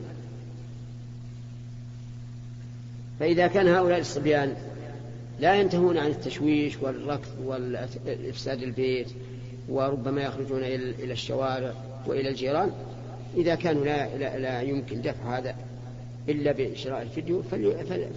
فإذا 3.21 3.47
كان 3.47 3.69
هؤلاء 3.69 3.99
الصبيان 4.01 4.55
لا 5.41 5.55
ينتهون 5.55 5.99
عن 5.99 6.07
التشويش 6.07 6.77
والركض 6.83 7.29
والإفساد 7.45 8.63
البيت 8.63 9.09
وربما 9.69 10.23
يخرجون 10.23 10.65
إلى 10.65 11.13
الشوارع 11.13 11.75
وإلى 12.07 12.29
الجيران 12.29 12.71
إذا 13.37 13.55
كانوا 13.55 13.85
لا, 13.85 14.17
لا, 14.17 14.39
لا 14.39 14.61
يمكن 14.61 15.03
دفع 15.03 15.39
هذا 15.39 15.55
إلا 16.29 16.53
بشراء 16.53 17.03
الفيديو 17.03 17.43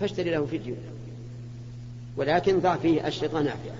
فاشتري 0.01 0.31
له 0.31 0.45
فيديو. 0.45 0.75
ولكن 2.17 2.59
ضع 2.59 2.77
فيه 2.77 3.07
أشرطة 3.07 3.41
نافعة. 3.41 3.75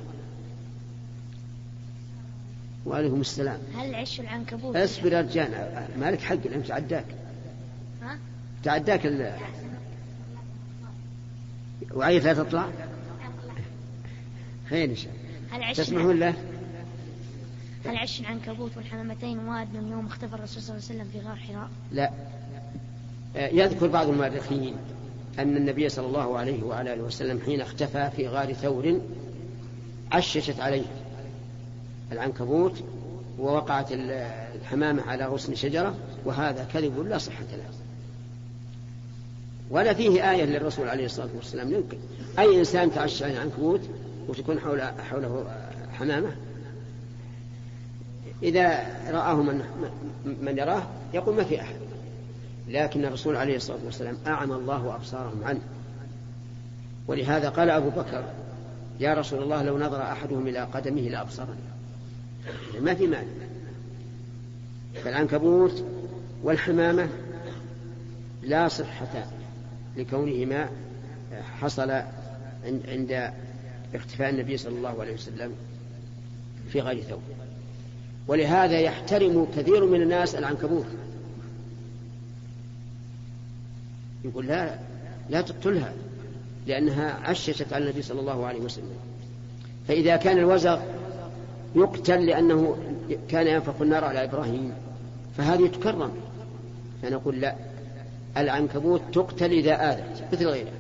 وعليكم 2.86 3.22
السلام. 3.22 3.60
هل 3.76 3.96
عش 3.96 4.20
العنكبوت؟ 4.20 4.76
اصبر 4.76 5.14
يا 5.14 5.22
رجال 5.22 5.50
مالك 6.00 6.20
حق 6.20 6.34
الان 6.46 6.64
تعداك 6.64 7.06
ها؟ 8.02 8.18
تعداك 8.64 9.06
ال... 11.92 11.98
وعيت 11.98 12.24
لا 12.24 12.34
تطلع 12.34 12.68
خير 14.70 14.90
إن 14.90 14.96
شاء 14.96 15.14
الله. 15.14 15.74
تسمحون 15.74 16.20
له؟ 16.20 16.34
هل 17.86 17.98
عش 17.98 18.20
العنكبوت 18.20 18.78
والحمامتين 18.78 19.40
وارد 19.40 19.74
من 19.74 19.92
يوم 19.92 20.06
اختفى 20.06 20.36
الرسول 20.36 20.62
صلى 20.64 20.76
الله 20.76 20.86
عليه 20.90 21.02
وسلم 21.02 21.22
في 21.22 21.28
غار 21.28 21.36
حراء؟ 21.36 21.70
لا. 21.92 22.12
آه، 23.36 23.48
يذكر 23.48 23.88
بعض 23.88 24.10
المؤرخين 24.10 24.76
أن 25.40 25.58
النبي 25.58 25.90
صلى 25.90 26.06
الله 26.08 26.38
عليه 26.38 26.64
وعلى 26.64 26.94
آله 26.94 27.04
وسلم 27.04 27.40
حين 27.46 27.62
اختفى 27.62 28.10
في 28.16 28.28
غار 28.28 28.54
ثور 28.54 29.02
عششت 30.12 30.60
عليه 30.60 30.86
العنكبوت 32.12 32.84
ووقعت 33.40 33.92
ال- 33.92 34.12
الحمامة 34.62 35.04
على 35.04 35.26
غصن 35.26 35.56
شجرة 35.56 35.96
وهذا 36.26 36.64
كذب 36.74 37.00
لا 37.00 37.18
صحة 37.18 37.44
له. 37.52 37.83
ولا 39.70 39.94
فيه 39.94 40.32
آية 40.32 40.44
للرسول 40.44 40.88
عليه 40.88 41.06
الصلاة 41.06 41.30
والسلام. 41.36 41.74
يمكن 41.74 41.98
أي 42.40 42.60
إنسان 42.60 42.92
تعشى 42.92 43.26
العنكبوت 43.26 43.82
وتكون 44.28 44.60
حول 44.60 44.82
حوله 44.82 45.46
حمامة. 45.94 46.36
إذا 48.44 48.80
رآه 49.12 49.36
من, 49.36 49.64
من 50.42 50.58
يراه 50.58 50.84
يقول 51.14 51.36
ما 51.36 51.44
في 51.44 51.62
أحد. 51.62 51.76
لكن 52.68 53.06
الرسول 53.06 53.36
عليه 53.36 53.56
الصلاة 53.56 53.80
والسلام 53.86 54.18
أعمى 54.28 54.56
الله 54.56 54.96
أبصارهم 54.96 55.44
عنه. 55.44 55.62
ولهذا 57.08 57.50
قال 57.50 57.70
أبو 57.70 57.90
بكر 57.90 58.24
يا 59.00 59.14
رسول 59.14 59.44
الله 59.44 59.64
لو 59.64 59.80
نظر 59.80 60.02
أحدهم 60.02 60.48
إلى 60.48 60.60
قدمه 60.60 61.02
لأبصرني. 61.02 61.56
ما 62.82 62.94
في 62.94 63.08
مانع. 63.08 63.28
فالعنكبوت 65.04 65.86
والحمامة 66.44 67.10
لا 68.44 68.68
صحة 68.68 69.26
لكونهما 69.98 70.70
حصل 71.62 71.92
عند- 72.88 73.34
اختفاء 73.96 74.30
النبي 74.30 74.58
صلى 74.58 74.78
الله 74.78 75.02
عليه 75.02 75.14
وسلم 75.14 75.52
في 76.72 76.80
غير 76.80 77.02
ثوب. 77.02 77.22
ولهذا 78.28 78.80
يحترم 78.80 79.48
كثير 79.58 79.86
من 79.86 80.02
الناس 80.02 80.36
العنكبوت. 80.36 80.86
يقول 84.26 84.48
لا 84.48 84.80
لا 85.30 85.42
تقتلها 85.42 85.94
لأنها 86.68 87.12
عششت 87.30 87.74
على 87.74 87.84
النبي 87.84 88.02
صلى 88.02 88.20
الله 88.20 88.46
عليه 88.46 88.60
وسلم. 88.60 88.96
فإذا 89.88 90.16
كان 90.16 90.38
الوزغ 90.38 90.80
يقتل 91.76 92.26
لأنه 92.26 92.78
كان 93.30 93.48
ينفخ 93.48 93.82
النار 93.82 94.04
على 94.04 94.24
إبراهيم 94.24 94.74
فهذه 95.38 95.68
تكرم. 95.68 96.12
فنقول 97.02 97.42
لا. 97.42 97.56
العنكبوت 98.38 99.02
تقتل 99.14 99.52
إذا 99.52 99.92
آذت 99.92 100.34
مثل 100.34 100.48
غيرها 100.48 100.74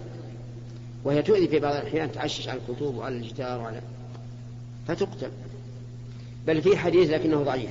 وهي 1.03 1.21
تؤذي 1.21 1.47
في 1.47 1.59
بعض 1.59 1.75
الأحيان 1.75 2.11
تعشش 2.11 2.49
على 2.49 2.59
الخطوب 2.59 2.95
وعلى 2.95 3.15
الجدار 3.15 3.61
وعلى 3.61 3.81
فتقتل. 4.87 5.31
بل 6.47 6.61
في 6.61 6.77
حديث 6.77 7.09
لكنه 7.09 7.43
ضعيف. 7.43 7.69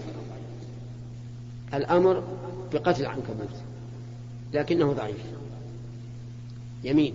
الأمر 1.75 2.23
بقتل 2.73 3.03
العنكبوت 3.03 3.57
لكنه 4.53 4.93
ضعيف. 4.93 5.25
يمين. 6.85 7.15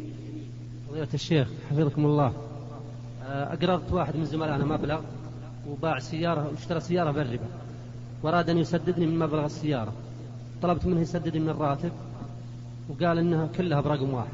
فضيلة 0.89 1.07
الشيخ 1.13 1.47
حفظكم 1.69 2.05
الله. 2.05 2.33
آه، 3.25 3.53
أقرضت 3.53 3.91
واحد 3.91 4.15
من 4.15 4.25
زملائنا 4.25 4.65
مبلغ 4.65 5.01
وباع 5.69 5.99
سيارة 5.99 6.51
واشترى 6.51 6.79
سيارة 6.79 7.11
بالربا. 7.11 7.47
وأراد 8.23 8.49
أن 8.49 8.57
يسددني 8.57 9.05
من 9.05 9.19
مبلغ 9.19 9.45
السيارة. 9.45 9.93
طلبت 10.61 10.85
منه 10.85 11.01
يسددني 11.01 11.39
من 11.39 11.49
الراتب. 11.49 11.91
وقال 12.89 13.17
إنها 13.17 13.47
كلها 13.57 13.81
برقم 13.81 14.13
واحد 14.13 14.27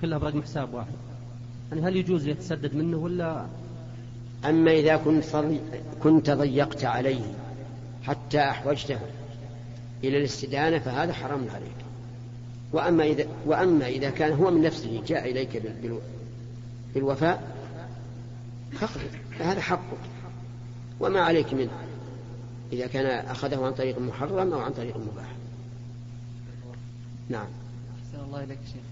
كلها 0.00 0.18
برقم 0.18 0.42
حساب 0.42 0.74
واحد. 0.74 0.92
يعني 1.70 1.82
هل 1.82 1.96
يجوز 1.96 2.26
يتسدد 2.26 2.74
منه 2.74 2.96
ولا؟ 2.96 3.46
أما 4.44 4.70
إذا 4.72 4.96
كنت 4.96 5.24
كنت 6.02 6.30
ضيقت 6.30 6.84
عليه 6.84 7.34
حتى 8.02 8.40
أحوجته 8.40 8.98
إلى 10.04 10.18
الاستدانة 10.18 10.78
فهذا 10.78 11.12
حرام 11.12 11.46
عليك. 11.54 11.76
وأما 12.72 13.04
إذا 13.04 13.26
وأما 13.46 13.86
إذا 13.86 14.10
كان 14.10 14.32
هو 14.32 14.50
من 14.50 14.62
نفسه 14.62 15.02
جاء 15.06 15.32
بال- 15.56 15.98
بالوفاء 16.94 17.56
فاقضي 18.72 19.04
فهذا 19.38 19.60
حقك 19.60 19.98
وما 21.00 21.20
عليك 21.20 21.54
منه 21.54 21.70
إذا 22.72 22.86
كان 22.86 23.26
أخذه 23.26 23.64
عن 23.66 23.72
طريق 23.72 23.98
محرم 23.98 24.52
أو 24.52 24.60
عن 24.60 24.72
طريق 24.72 24.96
مباح. 24.96 25.32
نعم. 27.28 27.46
أحسن 28.16 28.26
الله 28.26 28.44
إليك 28.44 28.58
شيخ. 28.66 28.82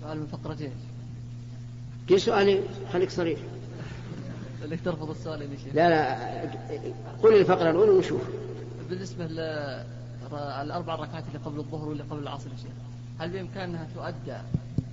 سؤال 0.00 0.20
من 0.20 0.26
فقرتين 0.26 0.70
في 2.08 2.18
سؤالي 2.18 2.60
خليك 2.92 3.10
صريح. 3.10 3.38
لك 4.62 4.80
ترفض 4.84 5.10
السؤال 5.10 5.42
يا 5.42 5.56
شيخ. 5.56 5.74
لا 5.74 5.88
لا 5.88 6.14
قل 7.22 7.36
الفقرة 7.36 7.70
الأولى 7.70 7.90
ونشوف 7.90 8.20
بالنسبة 8.90 9.26
للأربع 9.26 10.94
ركعات 10.94 11.24
اللي 11.28 11.38
قبل 11.44 11.58
الظهر 11.58 11.88
واللي 11.88 12.02
قبل 12.02 12.22
العصر 12.22 12.50
يا 12.50 12.56
شيخ 12.56 12.72
هل 13.18 13.30
بإمكانها 13.30 13.86
تؤدى 13.94 14.38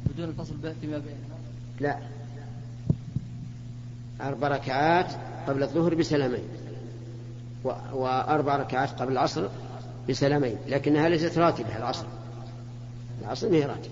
بدون 0.05 0.29
الفصل 0.29 0.75
فيما 0.81 0.97
بينها؟ 0.97 1.39
لا. 1.79 1.99
أربع 4.21 4.47
ركعات 4.47 5.11
قبل 5.47 5.63
الظهر 5.63 5.95
بسلامين. 5.95 6.43
وأربع 7.93 8.55
ركعات 8.55 9.01
قبل 9.01 9.11
العصر 9.11 9.47
بسلامين. 10.09 10.57
لكنها 10.67 11.09
ليست 11.09 11.37
راتبة 11.37 11.77
العصر. 11.77 12.05
العصر 13.21 13.49
ما 13.49 13.55
هي 13.57 13.65
راتبة 13.65 13.89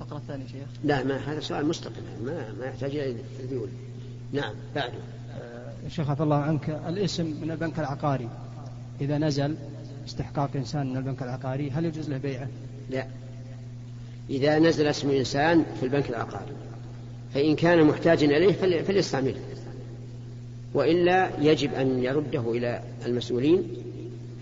الفقرة 0.00 0.16
الثانية 0.16 0.46
شيخ؟ 0.46 0.68
لا 0.84 1.04
ما 1.04 1.16
هذا 1.16 1.40
سؤال 1.40 1.66
مستقل. 1.66 2.02
ما 2.24 2.52
ما 2.60 2.66
يحتاج 2.66 2.96
إلى 2.96 3.16
ذيول 3.50 3.68
نعم 4.32 4.54
بعده 4.74 4.92
شيخ 5.88 6.10
عفى 6.10 6.22
الله 6.22 6.36
عنك 6.36 6.70
الاسم 6.88 7.26
من 7.42 7.50
البنك 7.50 7.78
العقاري. 7.78 8.28
إذا 9.00 9.18
نزل 9.18 9.56
استحقاق 10.08 10.50
إنسان 10.56 10.90
من 10.90 10.96
البنك 10.96 11.22
العقاري 11.22 11.70
هل 11.70 11.84
يجوز 11.84 12.10
له 12.10 12.18
بيعه؟ 12.18 12.48
لا. 12.90 13.06
إذا 14.30 14.58
نزل 14.58 14.86
اسم 14.86 15.10
إنسان 15.10 15.64
في 15.80 15.86
البنك 15.86 16.10
العقاري 16.10 16.52
فإن 17.34 17.56
كان 17.56 17.84
محتاجا 17.84 18.26
إليه 18.36 18.52
فلي- 18.52 18.84
فليستعمله. 18.84 19.40
وإلا 20.74 21.30
يجب 21.40 21.74
أن 21.74 22.02
يرده 22.04 22.50
إلى 22.52 22.82
المسؤولين 23.06 23.62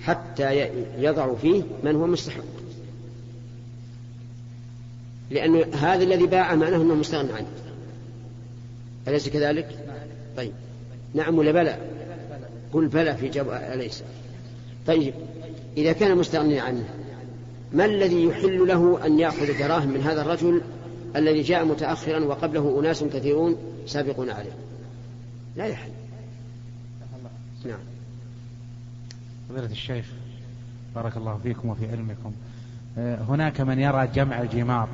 حتى 0.03 0.61
ي- 0.65 0.71
يضعوا 0.99 1.37
فيه 1.37 1.63
من 1.85 1.95
هو 1.97 2.07
مستحق. 2.07 2.43
لأن 5.31 5.75
هذا 5.75 6.05
الذي 6.05 6.27
باع 6.27 6.55
معناه 6.55 6.77
أنه 6.77 6.95
مستغنى 6.95 7.33
عنه. 7.33 7.47
أليس 9.09 9.29
كذلك؟ 9.29 9.69
طيب. 10.37 10.53
نعم 11.15 11.39
ولا 11.39 11.53
بلى؟ 11.53 11.79
قل 12.73 12.89
بلى 12.89 13.17
في 13.17 13.29
جواب 13.29 13.73
أليس؟ 13.73 14.03
طيب. 14.87 15.15
إذا 15.77 15.93
كان 15.93 16.19
مستغنيا 16.19 16.63
عنه 16.63 16.85
ما 17.73 17.85
الذي 17.85 18.25
يحل 18.25 18.69
له 18.69 19.07
أن 19.07 19.19
يأخذ 19.19 19.59
دراهم 19.59 19.89
من 19.89 20.01
هذا 20.01 20.23
الرجل 20.23 20.63
الذي 21.17 21.43
جاء 21.43 21.65
متأخرا 21.65 22.25
وقبله 22.25 22.81
أناس 22.81 23.05
كثيرون 23.05 23.57
سابقون 23.87 24.31
عليه؟ 24.31 24.53
لا 25.57 25.67
يحل. 25.67 25.91
نعم. 27.65 27.79
فضيلة 29.49 29.67
الشيخ 29.67 30.07
بارك 30.95 31.17
الله 31.17 31.41
فيكم 31.43 31.69
وفي 31.69 31.91
علمكم. 31.91 32.33
آه، 32.99 33.17
هناك 33.17 33.61
من 33.61 33.79
يرى 33.79 34.07
جمع 34.07 34.43
الجمار. 34.43 34.89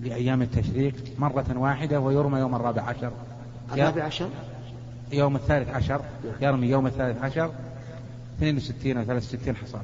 لأيام 0.00 0.42
التشريك 0.42 0.94
مرة 1.18 1.46
واحدة 1.56 2.00
ويرمى 2.00 2.38
يوم 2.38 2.54
الرابع 2.54 2.82
عشر. 2.82 3.12
الرابع 3.72 4.02
عشر؟ 4.02 4.28
يوم 5.12 5.36
الثالث 5.36 5.68
عشر. 5.68 6.00
يرمي 6.40 6.66
يوم 6.66 6.86
الثالث 6.86 7.22
عشر. 7.22 7.50
62 8.38 8.96
أو 8.96 9.04
63 9.04 9.56
حصاد. 9.56 9.82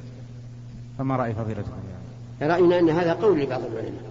فما 0.97 1.15
رأي 1.15 1.33
فضيلتكم 1.33 1.71
يعني؟ 2.41 2.53
رأينا 2.53 2.79
أن 2.79 2.89
هذا 2.89 3.13
قول 3.13 3.39
لبعض 3.39 3.61
العلماء 3.65 4.03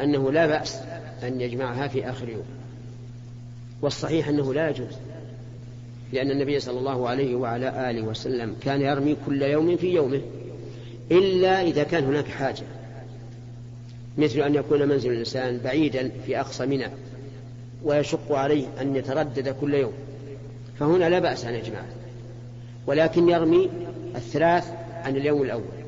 أنه 0.00 0.32
لا 0.32 0.46
بأس 0.46 0.76
أن 1.22 1.40
يجمعها 1.40 1.88
في 1.88 2.10
آخر 2.10 2.28
يوم. 2.28 2.44
والصحيح 3.82 4.28
أنه 4.28 4.54
لا 4.54 4.68
يجوز 4.68 4.96
لأن 6.12 6.30
النبي 6.30 6.60
صلى 6.60 6.78
الله 6.78 7.08
عليه 7.08 7.34
وعلى 7.34 7.90
آله 7.90 8.02
وسلم 8.02 8.56
كان 8.62 8.80
يرمي 8.80 9.16
كل 9.26 9.42
يوم 9.42 9.76
في 9.76 9.94
يومه 9.94 10.20
إلا 11.10 11.62
إذا 11.62 11.82
كان 11.82 12.04
هناك 12.04 12.28
حاجة. 12.28 12.62
مثل 14.18 14.40
أن 14.40 14.54
يكون 14.54 14.88
منزل 14.88 15.12
الإنسان 15.12 15.60
بعيدا 15.64 16.10
في 16.26 16.40
أقصى 16.40 16.66
منى 16.66 16.86
ويشق 17.84 18.32
عليه 18.32 18.66
أن 18.80 18.96
يتردد 18.96 19.48
كل 19.48 19.74
يوم. 19.74 19.92
فهنا 20.78 21.08
لا 21.08 21.18
بأس 21.18 21.44
أن 21.44 21.54
يجمعه 21.54 21.86
ولكن 22.86 23.28
يرمي 23.28 23.70
الثلاث 24.16 24.72
عن 24.94 25.16
اليوم 25.16 25.42
الأول 25.42 25.80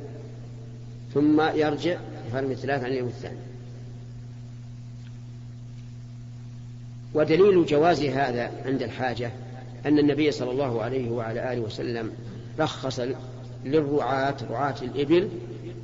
ثم 1.15 1.41
يرجع 1.41 1.97
يرمي 2.35 2.53
الثلاث 2.53 2.85
عن 2.85 2.91
اليوم 2.91 3.09
الثاني. 3.09 3.39
ودليل 7.15 7.67
جواز 7.67 8.03
هذا 8.03 8.51
عند 8.67 8.83
الحاجة 8.83 9.31
أن 9.87 9.99
النبي 9.99 10.31
صلى 10.31 10.51
الله 10.51 10.83
عليه 10.83 11.11
وعلى 11.11 11.53
آله 11.53 11.61
وسلم 11.61 12.11
رخص 12.59 13.01
للرعاة 13.65 14.37
رعاة 14.51 14.75
الإبل 14.83 15.29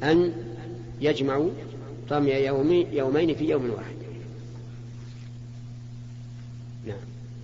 أن 0.03 0.33
يجمعوا 1.01 1.51
رمي 2.11 2.31
يومي 2.31 2.87
يومين 2.93 3.35
في 3.35 3.45
يوم 3.45 3.71
واحد. 3.71 3.97
نعم. 6.87 6.97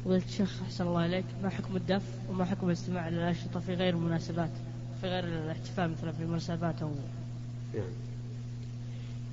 فضيلة 0.05 0.23
الشيخ 0.29 0.63
أحسن 0.63 0.87
الله 0.87 1.07
إليك 1.07 1.25
ما 1.43 1.51
حكم 1.51 1.77
الدف 1.77 2.03
وما 2.31 2.45
حكم 2.45 2.67
الاستماع 2.67 3.09
إلى 3.09 3.17
الأنشطة 3.17 3.61
في 3.61 3.75
غير 3.75 3.95
المناسبات 3.95 4.51
في 5.01 5.07
غير 5.07 5.25
الاحتفال 5.25 5.91
مثلا 5.91 6.13
في 6.13 6.25
مناسبات 6.25 6.75
أو 6.83 6.91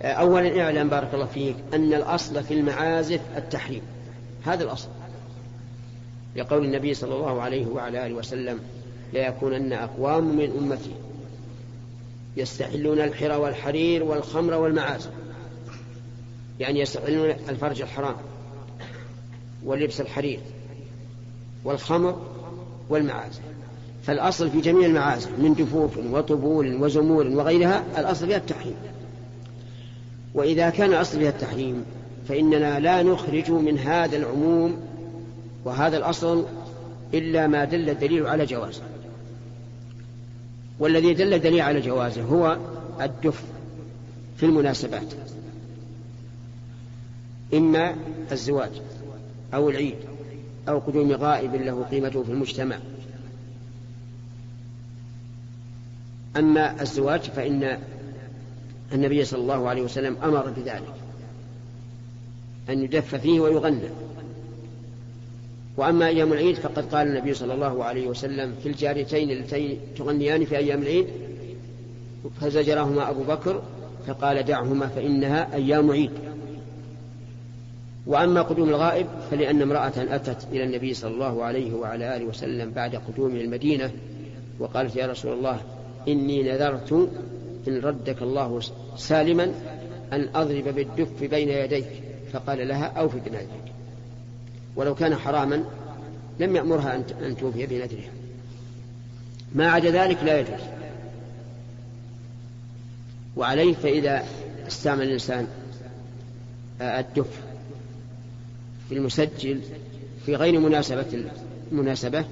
أولا 0.01 0.63
اعلم 0.63 0.89
بارك 0.89 1.13
الله 1.13 1.25
فيك 1.25 1.55
أن 1.73 1.93
الأصل 1.93 2.43
في 2.43 2.53
المعازف 2.53 3.21
التحريم. 3.37 3.81
هذا 4.45 4.63
الأصل. 4.63 4.89
لقول 6.35 6.65
النبي 6.65 6.93
صلى 6.93 7.15
الله 7.15 7.41
عليه 7.41 7.67
وعلى 7.67 8.05
آله 8.05 8.15
وسلم 8.15 8.59
ليكونن 9.13 9.73
أقوام 9.73 10.23
من 10.23 10.57
أمتي 10.59 10.95
يستحلون 12.37 13.01
الحر 13.01 13.39
والحرير 13.39 14.03
والخمر 14.03 14.53
والمعازف. 14.53 15.11
يعني 16.61 16.79
يستحلون 16.79 17.29
الفرج 17.49 17.81
الحرام 17.81 18.15
ولبس 19.65 20.01
الحرير 20.01 20.39
والخمر 21.63 22.21
والمعازف. 22.89 23.41
فالأصل 24.03 24.49
في 24.49 24.61
جميع 24.61 24.85
المعازف 24.85 25.39
من 25.39 25.53
دفوف 25.53 25.97
وطبول 25.97 26.83
وزمور 26.83 27.27
وغيرها 27.27 27.83
الأصل 27.97 28.27
فيها 28.27 28.37
التحريم. 28.37 28.75
وإذا 30.33 30.69
كان 30.69 30.89
الأصل 30.89 31.19
فيها 31.19 31.29
التحريم 31.29 31.85
فإننا 32.27 32.79
لا 32.79 33.03
نخرج 33.03 33.51
من 33.51 33.77
هذا 33.79 34.17
العموم 34.17 34.77
وهذا 35.65 35.97
الأصل 35.97 36.45
إلا 37.13 37.47
ما 37.47 37.65
دل 37.65 37.89
الدليل 37.89 38.27
على 38.27 38.45
جوازه. 38.45 38.81
والذي 40.79 41.13
دل 41.13 41.33
الدليل 41.33 41.61
على 41.61 41.81
جوازه 41.81 42.21
هو 42.21 42.57
الدف 43.01 43.43
في 44.37 44.45
المناسبات. 44.45 45.13
إما 47.53 47.95
الزواج 48.31 48.81
أو 49.53 49.69
العيد 49.69 49.95
أو 50.69 50.79
قدوم 50.79 51.11
غائب 51.11 51.55
له 51.55 51.83
قيمته 51.91 52.23
في 52.23 52.31
المجتمع. 52.31 52.79
أما 56.37 56.81
الزواج 56.81 57.21
فإن 57.21 57.77
النبي 58.93 59.25
صلى 59.25 59.41
الله 59.41 59.69
عليه 59.69 59.81
وسلم 59.81 60.17
أمر 60.23 60.49
بذلك 60.49 60.93
أن 62.69 62.83
يدف 62.83 63.15
فيه 63.15 63.39
ويغنى. 63.39 63.89
وأما 65.77 66.07
أيام 66.07 66.33
العيد 66.33 66.55
فقد 66.55 66.85
قال 66.95 67.07
النبي 67.07 67.33
صلى 67.33 67.53
الله 67.53 67.83
عليه 67.83 68.07
وسلم 68.07 68.55
في 68.63 68.69
الجاريتين 68.69 69.31
اللتين 69.31 69.79
تغنيان 69.97 70.45
في 70.45 70.57
أيام 70.57 70.81
العيد 70.81 71.07
فزجرهما 72.41 73.09
أبو 73.09 73.23
بكر 73.23 73.61
فقال 74.07 74.43
دعهما 74.43 74.87
فإنها 74.87 75.55
أيام 75.55 75.91
عيد. 75.91 76.11
وأما 78.05 78.41
قدوم 78.41 78.69
الغائب 78.69 79.07
فلأن 79.31 79.61
امرأة 79.61 79.93
أتت 79.97 80.47
إلى 80.51 80.63
النبي 80.63 80.93
صلى 80.93 81.11
الله 81.13 81.43
عليه 81.43 81.73
وعلى 81.73 82.15
آله 82.15 82.25
وسلم 82.25 82.71
بعد 82.71 82.95
قدوم 82.95 83.35
المدينة 83.35 83.91
وقالت 84.59 84.95
يا 84.95 85.07
رسول 85.07 85.33
الله 85.33 85.59
إني 86.07 86.43
نذرت 86.43 87.09
إن 87.67 87.79
ردك 87.79 88.21
الله 88.21 88.61
سالما 88.97 89.43
أن 90.13 90.29
أضرب 90.35 90.63
بالدف 90.63 91.23
بين 91.23 91.49
يديك 91.49 91.85
فقال 92.33 92.67
لها 92.67 92.85
أوفي 92.85 93.19
بنذرك 93.19 93.71
ولو 94.75 94.95
كان 94.95 95.15
حراما 95.15 95.63
لم 96.39 96.55
يأمرها 96.55 96.95
أن 97.21 97.37
توفي 97.37 97.65
بنذرها. 97.65 98.11
ما 99.55 99.71
عدا 99.71 99.91
ذلك 99.91 100.23
لا 100.23 100.39
يجوز. 100.39 100.61
وعليه 103.35 103.73
فإذا 103.73 104.23
استعمل 104.67 105.03
الإنسان 105.03 105.47
الدف. 106.81 107.50
في 108.91 108.97
المسجل 108.97 109.61
في 110.25 110.35
غير 110.35 110.59
مناسبة 110.59 111.25
المناسبة 111.71 112.25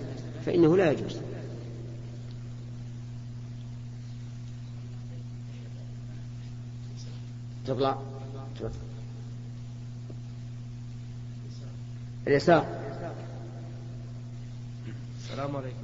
فإنه 0.46 0.78
لا 0.78 0.92
يجوز. 0.92 1.18
تطلع. 7.68 8.02
اليسار. 12.28 12.66
السلام 15.24 15.56
عليكم. 15.56 15.76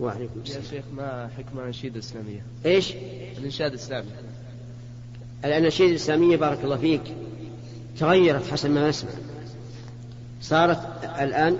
وعليكم 0.00 0.40
السلام. 0.40 0.62
يا 0.62 0.68
شيخ 0.70 0.84
ما 0.96 1.30
حكم 1.38 1.58
الأنشيد 1.58 1.94
الإسلامية؟ 1.94 2.42
إيش؟ 2.66 2.92
الإنشاد 3.38 3.72
الإسلامي. 3.72 4.10
الأناشيد 5.44 5.88
الإسلامية 5.90 6.36
بارك 6.36 6.64
الله 6.64 6.76
فيك 6.76 7.02
تغيرت 7.98 8.50
حسب 8.50 8.70
ما 8.70 8.88
نسمع. 8.88 9.29
صارت 10.40 11.04
الآن 11.04 11.58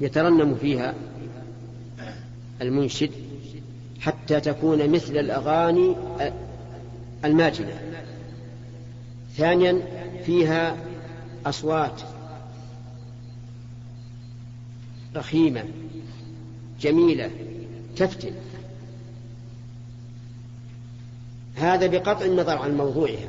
يترنم 0.00 0.54
فيها 0.54 0.94
المنشد 2.62 3.10
حتى 4.00 4.40
تكون 4.40 4.90
مثل 4.90 5.16
الأغاني 5.16 5.96
الماجنة. 7.24 7.80
ثانيا 9.36 9.80
فيها 10.24 10.76
أصوات 11.46 12.02
رخيمة 15.16 15.64
جميلة 16.80 17.30
تفتن. 17.96 18.32
هذا 21.54 21.86
بقطع 21.86 22.24
النظر 22.24 22.58
عن 22.58 22.76
موضوعها. 22.76 23.28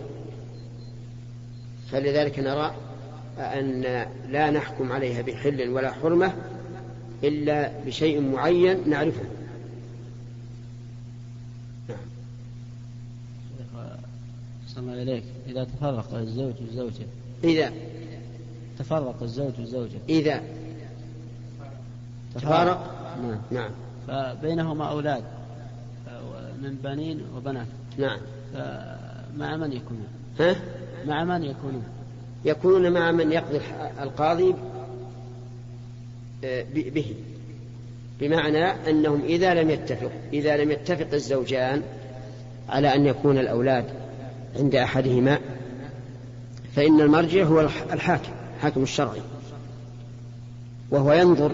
فلذلك 1.92 2.40
نرى 2.40 2.76
أن 3.38 3.82
لا 4.30 4.52
نحكم 4.52 4.92
عليها 4.92 5.22
بحل 5.22 5.70
ولا 5.70 5.92
حرمة 5.92 6.34
إلا 7.24 7.72
بشيء 7.86 8.22
معين 8.22 8.90
نعرفه. 8.90 9.24
الله 14.78 15.02
إليك 15.02 15.24
إذا 15.48 15.64
تفرق 15.64 16.14
الزوج 16.14 16.54
والزوجة 16.62 17.06
إذا. 17.44 17.72
تفرق 18.80 19.24
الزوج 19.24 19.52
والزوجة 19.60 20.00
إذا. 20.10 20.42
تفارق. 22.36 23.16
نعم 23.22 23.40
نعم. 23.52 23.72
فبينهما 24.08 24.90
أولاد. 24.90 25.24
من 26.62 26.76
بنين 26.84 27.22
وبنات. 27.36 27.68
نعم. 27.98 28.20
مع 29.38 29.58
من 29.58 29.72
يكونون؟ 29.74 30.08
ها؟ 30.40 30.56
مع 31.06 31.24
من 31.24 31.44
يكونون؟ 31.44 31.84
يكونون 32.46 32.92
مع 32.92 33.12
من 33.12 33.32
يقضي 33.32 33.60
القاضي 34.02 34.56
به. 36.74 37.16
بمعنى 38.20 38.66
أنهم 38.90 39.22
إذا 39.24 39.54
لم 39.54 39.70
يتفق 39.70 40.12
إذا 40.34 40.58
لم 40.58 40.72
يتفق 40.72 41.08
الزوجان 41.14 41.82
على 42.70 42.96
أن 42.96 43.06
يكون 43.06 43.38
الأولاد 43.38 43.86
عند 44.60 44.76
أحدهما 44.76 45.40
فإن 46.76 47.02
المرجع 47.02 47.44
هو 47.44 47.70
الحاكم 47.94 48.32
الحاكم 48.58 48.84
الشرعي. 48.84 49.22
وهو 50.92 51.14
ينظر 51.14 51.52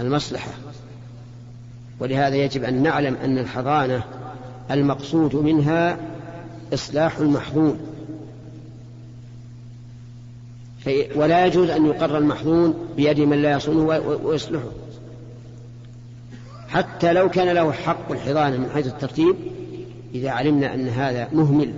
المصلحة. 0.00 0.50
ولهذا 2.00 2.36
يجب 2.36 2.64
أن 2.64 2.82
نعلم 2.82 3.16
أن 3.16 3.38
الحضانة 3.38 4.04
المقصود 4.70 5.34
منها 5.34 5.98
إصلاح 6.74 7.16
المحظون. 7.18 7.95
ولا 11.14 11.46
يجوز 11.46 11.70
أن 11.70 11.86
يقر 11.86 12.18
المحظون 12.18 12.74
بيد 12.96 13.20
من 13.20 13.42
لا 13.42 13.50
يصونه 13.50 13.82
ويصلحه. 14.24 14.70
حتى 16.68 17.12
لو 17.12 17.28
كان 17.28 17.48
له 17.48 17.72
حق 17.72 18.12
الحضانة 18.12 18.56
من 18.56 18.70
حيث 18.74 18.86
الترتيب 18.86 19.36
إذا 20.14 20.30
علمنا 20.30 20.74
أن 20.74 20.88
هذا 20.88 21.28
مهمل 21.32 21.72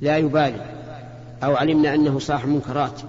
لا 0.00 0.18
يبالي. 0.18 0.60
أو 1.42 1.56
علمنا 1.56 1.94
أنه 1.94 2.18
صاحب 2.18 2.48
منكرات. 2.48 3.00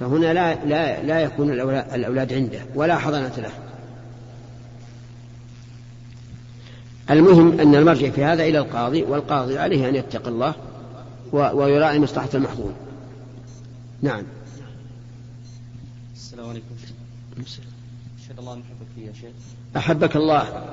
فهنا 0.00 0.32
لا 0.32 0.64
لا 0.64 1.02
لا 1.02 1.20
يكون 1.20 1.52
الأولاد, 1.52 2.32
عنده 2.32 2.58
ولا 2.74 2.98
حضانة 2.98 3.32
له. 3.38 3.50
المهم 7.10 7.60
أن 7.60 7.74
المرجع 7.74 8.10
في 8.10 8.24
هذا 8.24 8.44
إلى 8.44 8.58
القاضي 8.58 9.02
والقاضي 9.02 9.58
عليه 9.58 9.88
أن 9.88 9.94
يتقي 9.94 10.30
الله. 10.30 10.54
ويراعي 11.32 11.98
مصلحة 11.98 12.28
المحظوظ. 12.34 12.72
نعم. 14.02 14.22
السلام 16.14 16.48
عليكم. 16.48 16.66
أشهد 17.40 18.38
الله 18.38 18.52
أن 18.52 18.60
أحبك 18.60 18.86
فيه 18.96 19.06
يا 19.06 19.12
شيخ. 19.12 19.32
أحبك 19.76 20.16
الله 20.16 20.64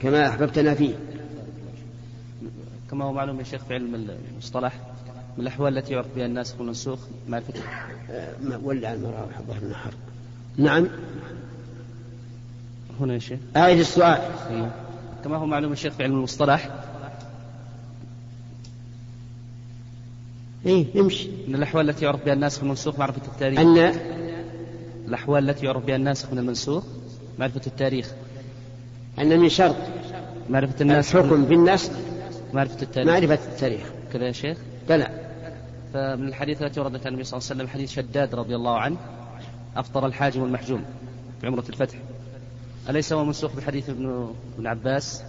كما 0.00 0.28
أحببتنا 0.28 0.74
فيه. 0.74 0.94
كما 2.90 3.04
هو 3.04 3.12
معلوم 3.12 3.38
يا 3.38 3.44
شيخ 3.44 3.64
في 3.64 3.74
علم 3.74 4.08
المصطلح 4.34 4.80
من 5.36 5.42
الأحوال 5.42 5.78
التي 5.78 5.92
يعرف 5.92 6.06
بها 6.16 6.26
الناسخ 6.26 6.58
والمنسوخ 6.58 6.98
معرفة 7.28 7.54
أه 8.10 8.34
ولع 8.62 8.92
المراوح 8.92 9.40
ظهر 9.48 9.62
النهار 9.62 9.94
نعم. 10.56 10.88
هنا 13.00 13.14
يا 13.14 13.18
شيخ. 13.18 13.38
آية 13.56 13.80
السؤال. 13.80 14.20
أيوه. 14.50 14.70
كما 15.24 15.36
هو 15.36 15.46
معلوم 15.46 15.72
الشيخ 15.72 15.92
في 15.92 16.02
علم 16.02 16.12
المصطلح 16.12 16.84
إيه 20.66 20.86
يمشي. 20.94 21.28
من 21.48 21.54
الأحوال 21.54 21.90
التي 21.90 22.04
يعرف 22.04 22.24
بها 22.24 22.34
الناسخ 22.34 22.60
والمنسوخ 22.62 22.98
معرفة 22.98 23.32
التاريخ. 23.32 23.60
أن 23.60 23.92
الأحوال 25.08 25.50
التي 25.50 25.66
يعرف 25.66 25.84
بها 25.84 25.96
الناسخ 25.96 26.32
من 26.32 26.38
المنسوخ 26.38 26.84
معرفة 27.38 27.60
التاريخ. 27.66 28.10
أن 29.18 29.40
من 29.40 29.48
شرط 29.48 29.76
معرفة 30.50 30.74
الناسخ 30.80 31.16
الحكم 31.16 31.44
بالنسخ 31.44 31.92
معرفة 32.54 32.82
التاريخ. 32.82 33.10
معرفة 33.10 33.52
التاريخ. 33.52 33.82
كذا 34.12 34.26
يا 34.26 34.32
شيخ؟ 34.32 34.58
بلى 34.88 35.10
فمن 35.94 36.28
الحديث 36.28 36.62
التي 36.62 36.80
وردت 36.80 37.06
عن 37.06 37.12
النبي 37.12 37.24
صلى 37.24 37.38
الله 37.38 37.50
عليه 37.50 37.60
وسلم 37.60 37.68
حديث 37.68 37.92
شداد 37.92 38.34
رضي 38.34 38.56
الله 38.56 38.78
عنه 38.78 38.96
أفطر 39.76 40.06
الحاجم 40.06 40.42
والمحجوم 40.42 40.84
في 41.40 41.46
عمرة 41.46 41.64
الفتح. 41.68 41.98
أليس 42.90 43.12
هو 43.12 43.24
منسوخ 43.24 43.56
بحديث 43.56 43.90
ابن 43.90 44.34
ابن 44.58 44.66
عباس؟ 44.66 45.22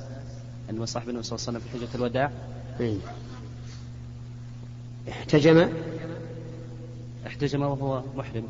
أنه 0.69 0.85
صاحب 0.85 1.09
النبي 1.09 1.23
صلى 1.23 1.37
الله 1.37 1.47
عليه 1.47 1.57
وسلم 1.57 1.79
في 1.79 1.85
حجة 1.85 1.97
الوداع. 1.97 2.31
إيه. 2.79 2.97
احتجم؟ 5.09 5.69
احتجم 7.27 7.61
وهو 7.61 8.01
محرم. 8.15 8.43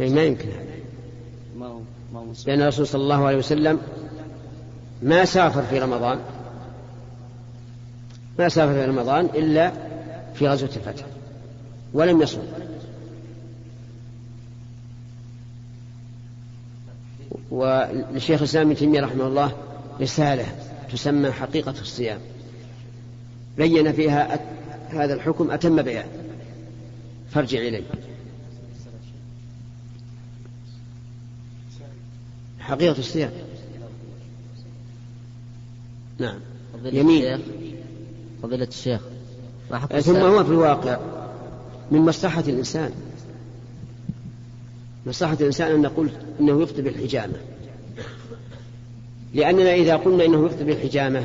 إيه 0.00 0.10
ما 0.10 0.22
يمكن. 0.22 0.48
هذا 0.48 0.64
ما 1.58 1.66
هو 1.66 1.80
ما 2.12 2.20
هو 2.20 2.24
لأن 2.46 2.62
الرسول 2.62 2.86
صلى 2.86 3.02
الله 3.02 3.26
عليه 3.26 3.38
وسلم 3.38 3.80
ما 5.02 5.24
سافر 5.24 5.62
في 5.62 5.78
رمضان. 5.78 6.20
ما 8.38 8.48
سافر 8.48 8.72
في 8.72 8.84
رمضان 8.84 9.24
إلا 9.24 9.72
في 10.34 10.48
غزوة 10.48 10.70
الفتح. 10.76 11.04
ولم 11.92 12.22
يصوم. 12.22 12.46
ولشيخ 17.50 18.40
الإسلام 18.40 18.66
ابن 18.66 18.76
تيمية 18.76 19.00
رحمه 19.00 19.26
الله 19.26 19.52
رسالة 20.00 20.46
تسمى 20.92 21.32
حقيقة 21.32 21.74
الصيام. 21.80 22.20
بين 23.56 23.92
فيها 23.92 24.40
هذا 24.94 25.14
الحكم 25.14 25.50
أتم 25.50 25.82
بيان. 25.82 26.06
فارجع 27.30 27.58
إليه. 27.58 27.82
حقيقة 32.60 32.98
الصيام 32.98 33.30
نعم. 36.18 36.38
فضيلة 36.72 36.98
يمين. 36.98 37.24
الشيخ. 37.24 37.46
فضيلة 38.42 38.64
الشيخ 38.64 39.00
ثم؟ 40.00 40.16
هو 40.16 40.44
في 40.44 40.50
الواقع. 40.50 40.98
من 41.90 41.98
مصلحة 41.98 42.44
الإنسان. 42.48 42.92
مصلحة 45.06 45.36
الإنسان 45.40 45.70
أن 45.70 45.82
نقول 45.82 46.10
إنه 46.40 46.62
يفطر 46.62 46.82
بالحجامة. 46.82 47.36
لأننا 49.34 49.74
إذا 49.74 49.96
قلنا 49.96 50.24
إنه 50.24 50.46
يفطر 50.46 50.64
بالحجامة 50.64 51.24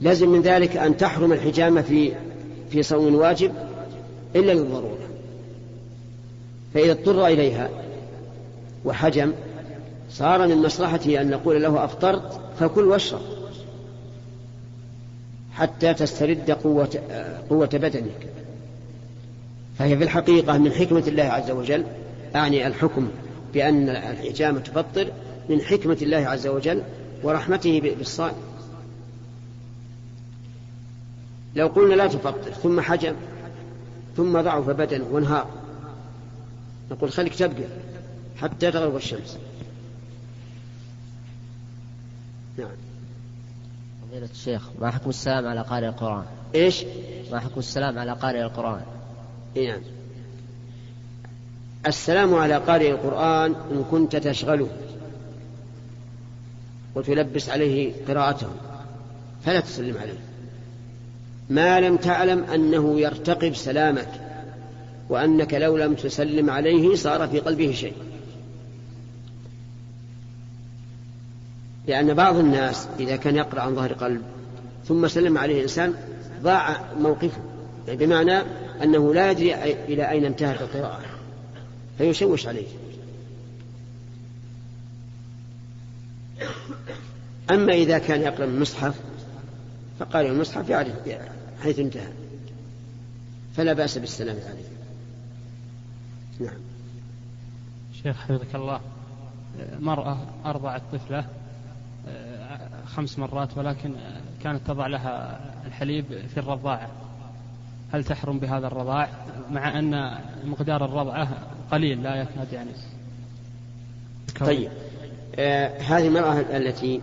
لازم 0.00 0.28
من 0.28 0.42
ذلك 0.42 0.76
أن 0.76 0.96
تحرم 0.96 1.32
الحجامة 1.32 1.82
في 1.82 2.12
في 2.70 2.82
صوم 2.82 3.14
واجب 3.14 3.52
إلا 4.36 4.52
للضرورة 4.52 5.08
فإذا 6.74 6.92
اضطر 6.92 7.26
إليها 7.26 7.70
وحجم 8.84 9.32
صار 10.10 10.48
من 10.48 10.56
مصلحته 10.62 11.20
أن 11.20 11.30
نقول 11.30 11.62
له 11.62 11.84
أفطرت 11.84 12.40
فكل 12.60 12.84
واشرب 12.84 13.20
حتى 15.52 15.94
تسترد 15.94 16.50
قوة, 16.50 16.88
قوة 17.50 17.70
بدنك. 17.72 18.28
فهي 19.78 19.96
في 19.96 20.04
الحقيقة 20.04 20.58
من 20.58 20.72
حكمة 20.72 21.04
الله 21.08 21.22
عز 21.22 21.50
وجل 21.50 21.84
أعني 22.36 22.66
الحكم 22.66 23.08
بأن 23.54 23.88
الحجامة 23.88 24.60
تفطر 24.60 25.12
من 25.48 25.60
حكمة 25.60 25.98
الله 26.02 26.16
عز 26.16 26.46
وجل 26.46 26.82
ورحمته 27.22 27.80
بالصائم. 27.98 28.36
لو 31.56 31.66
قلنا 31.66 31.94
لا 31.94 32.06
تفطر 32.06 32.50
ثم 32.50 32.80
حجم 32.80 33.14
ثم 34.16 34.40
ضعف 34.40 34.68
بدنه 34.70 35.04
وانهار. 35.10 35.50
نقول 36.90 37.12
خليك 37.12 37.34
تبقى 37.34 37.64
حتى 38.36 38.70
تغرب 38.70 38.96
الشمس. 38.96 39.38
نعم. 42.58 42.68
فضيلة 44.02 44.28
الشيخ 44.32 44.62
ما 44.80 44.90
حكم 44.90 45.10
السلام 45.10 45.46
على 45.46 45.60
قارئ 45.60 45.88
القرآن؟ 45.88 46.24
إيش؟ 46.54 46.84
ما 47.32 47.40
حكم 47.40 47.58
السلام 47.58 47.98
على 47.98 48.12
قارئ 48.12 48.42
القرآن؟ 48.42 48.82
إيه 49.56 49.70
نعم. 49.70 49.82
السلام 51.86 52.34
على 52.34 52.56
قارئ 52.56 52.90
القرآن 52.90 53.54
إن 53.70 53.84
كنت 53.90 54.16
تشغله 54.16 54.68
وتلبس 56.94 57.48
عليه 57.48 57.92
قراءته 58.08 58.48
فلا 59.44 59.60
تسلم 59.60 59.98
عليه. 59.98 60.35
ما 61.50 61.80
لم 61.80 61.96
تعلم 61.96 62.44
أنه 62.44 63.00
يرتقب 63.00 63.54
سلامك 63.54 64.08
وأنك 65.08 65.54
لو 65.54 65.76
لم 65.76 65.94
تسلم 65.94 66.50
عليه 66.50 66.96
صار 66.96 67.28
في 67.28 67.40
قلبه 67.40 67.72
شيء. 67.72 67.94
لأن 71.86 72.14
بعض 72.14 72.36
الناس 72.36 72.88
إذا 73.00 73.16
كان 73.16 73.36
يقرأ 73.36 73.60
عن 73.60 73.74
ظهر 73.74 73.92
قلب 73.92 74.22
ثم 74.88 75.08
سلم 75.08 75.38
عليه 75.38 75.62
إنسان 75.62 75.94
ضاع 76.42 76.76
موقفه. 77.00 77.40
يعني 77.86 78.06
بمعنى 78.06 78.42
أنه 78.82 79.14
لا 79.14 79.30
يدري 79.30 79.54
إلى 79.72 80.10
أين 80.10 80.24
انتهت 80.24 80.62
القراءة 80.62 81.00
فيشوش 81.98 82.46
عليه. 82.46 82.66
أما 87.50 87.72
إذا 87.72 87.98
كان 87.98 88.22
يقرأ 88.22 88.46
من 88.46 88.54
المصحف 88.54 88.94
فقال 89.98 90.26
المصحف 90.26 90.68
يعرف 90.68 90.94
حيث 91.62 91.78
انتهى. 91.78 92.08
فلا 93.56 93.72
بأس 93.72 93.98
بالسلام 93.98 94.36
عليه 94.36 94.68
نعم. 96.40 96.58
شيخ 98.02 98.16
حفظك 98.16 98.54
الله 98.54 98.80
مرأة 99.80 100.18
أرضعت 100.44 100.82
طفلة 100.92 101.24
خمس 102.86 103.18
مرات 103.18 103.58
ولكن 103.58 103.94
كانت 104.42 104.66
تضع 104.66 104.86
لها 104.86 105.40
الحليب 105.66 106.04
في 106.34 106.40
الرضاعة 106.40 106.88
هل 107.92 108.04
تحرم 108.04 108.38
بهذا 108.38 108.66
الرضاع؟ 108.66 109.08
مع 109.50 109.78
أن 109.78 110.18
مقدار 110.44 110.84
الرضعة 110.84 111.28
قليل 111.70 112.02
لا 112.02 112.16
يكاد 112.16 112.52
يعني. 112.52 112.70
طيب. 114.40 114.70
آه 115.38 115.78
هذه 115.78 116.08
المرأة 116.08 116.40
التي 116.40 117.00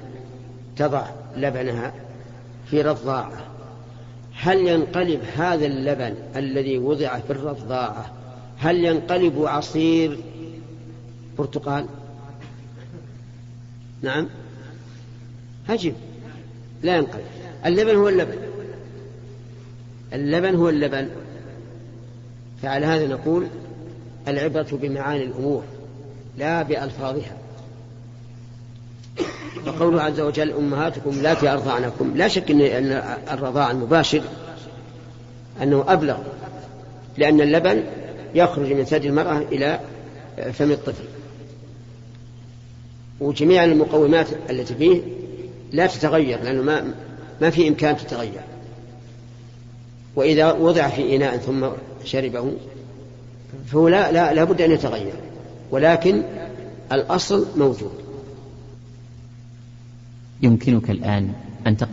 تضع 0.76 1.06
لبنها 1.38 1.94
في 2.74 2.82
رضاعة 2.82 3.44
هل 4.36 4.68
ينقلب 4.68 5.22
هذا 5.36 5.66
اللبن 5.66 6.16
الذي 6.36 6.78
وضع 6.78 7.20
في 7.20 7.30
الرضاعة 7.30 8.12
هل 8.58 8.86
ينقلب 8.86 9.46
عصير؟ 9.46 10.20
برتقال. 11.38 11.86
نعم. 14.02 14.30
هجم 15.70 15.94
لا 16.84 16.98
ينقلب. 16.98 17.26
اللبن 17.66 17.96
هو 17.96 18.10
اللبن. 18.10 18.38
اللبن 20.14 20.56
هو 20.56 20.70
اللبن. 20.70 21.10
فعلى 22.62 22.86
هذا 22.86 23.08
نقول 23.08 23.48
العبرة 24.28 24.68
بمعاني 24.72 25.24
الأمور 25.24 25.64
لا 26.38 26.62
بألفاظها. 26.62 27.38
وقوله 29.68 30.02
عز 30.02 30.20
وجل 30.20 30.52
أمهاتكم 30.52 31.22
لا 31.22 31.54
أرضعنكم 31.54 32.14
لا 32.16 32.28
شك 32.28 32.52
أن 32.52 32.92
الرضاع 33.32 33.72
المباشر 33.72 34.22
أنه 35.62 35.86
أبلغ 35.88 36.18
لأن 37.18 37.42
اللبن 37.42 37.84
يخرج 38.36 38.74
من 38.74 38.84
ثدي 38.84 39.08
المرأة 39.08 39.38
إلى 39.38 39.80
فم 40.54 40.72
الطفل. 40.72 41.04
وجميع 43.20 43.64
المقومات 43.64 44.28
التي 44.50 44.76
فيه 44.76 45.02
لا 45.72 45.88
تتغير 45.88 46.44
لأنه 46.44 46.62
ما 46.62 46.94
ما 47.42 47.50
في 47.50 47.68
إمكان 47.68 47.98
تتغير. 47.98 48.42
وإذا 50.16 50.52
وضع 50.52 50.88
في 50.88 51.16
إناء 51.16 51.38
ثم 51.38 51.68
شربه 52.06 52.54
فهو 53.68 53.88
لا 53.88 54.12
لا 54.12 54.34
لابد 54.34 54.62
أن 54.62 54.72
يتغير. 54.72 55.14
ولكن 55.72 56.24
الأصل 56.92 57.48
موجود. 57.58 58.03
يمكنك 60.44 60.90
الآن 60.90 61.34
أن 61.68 61.78
تقلب 61.78 61.92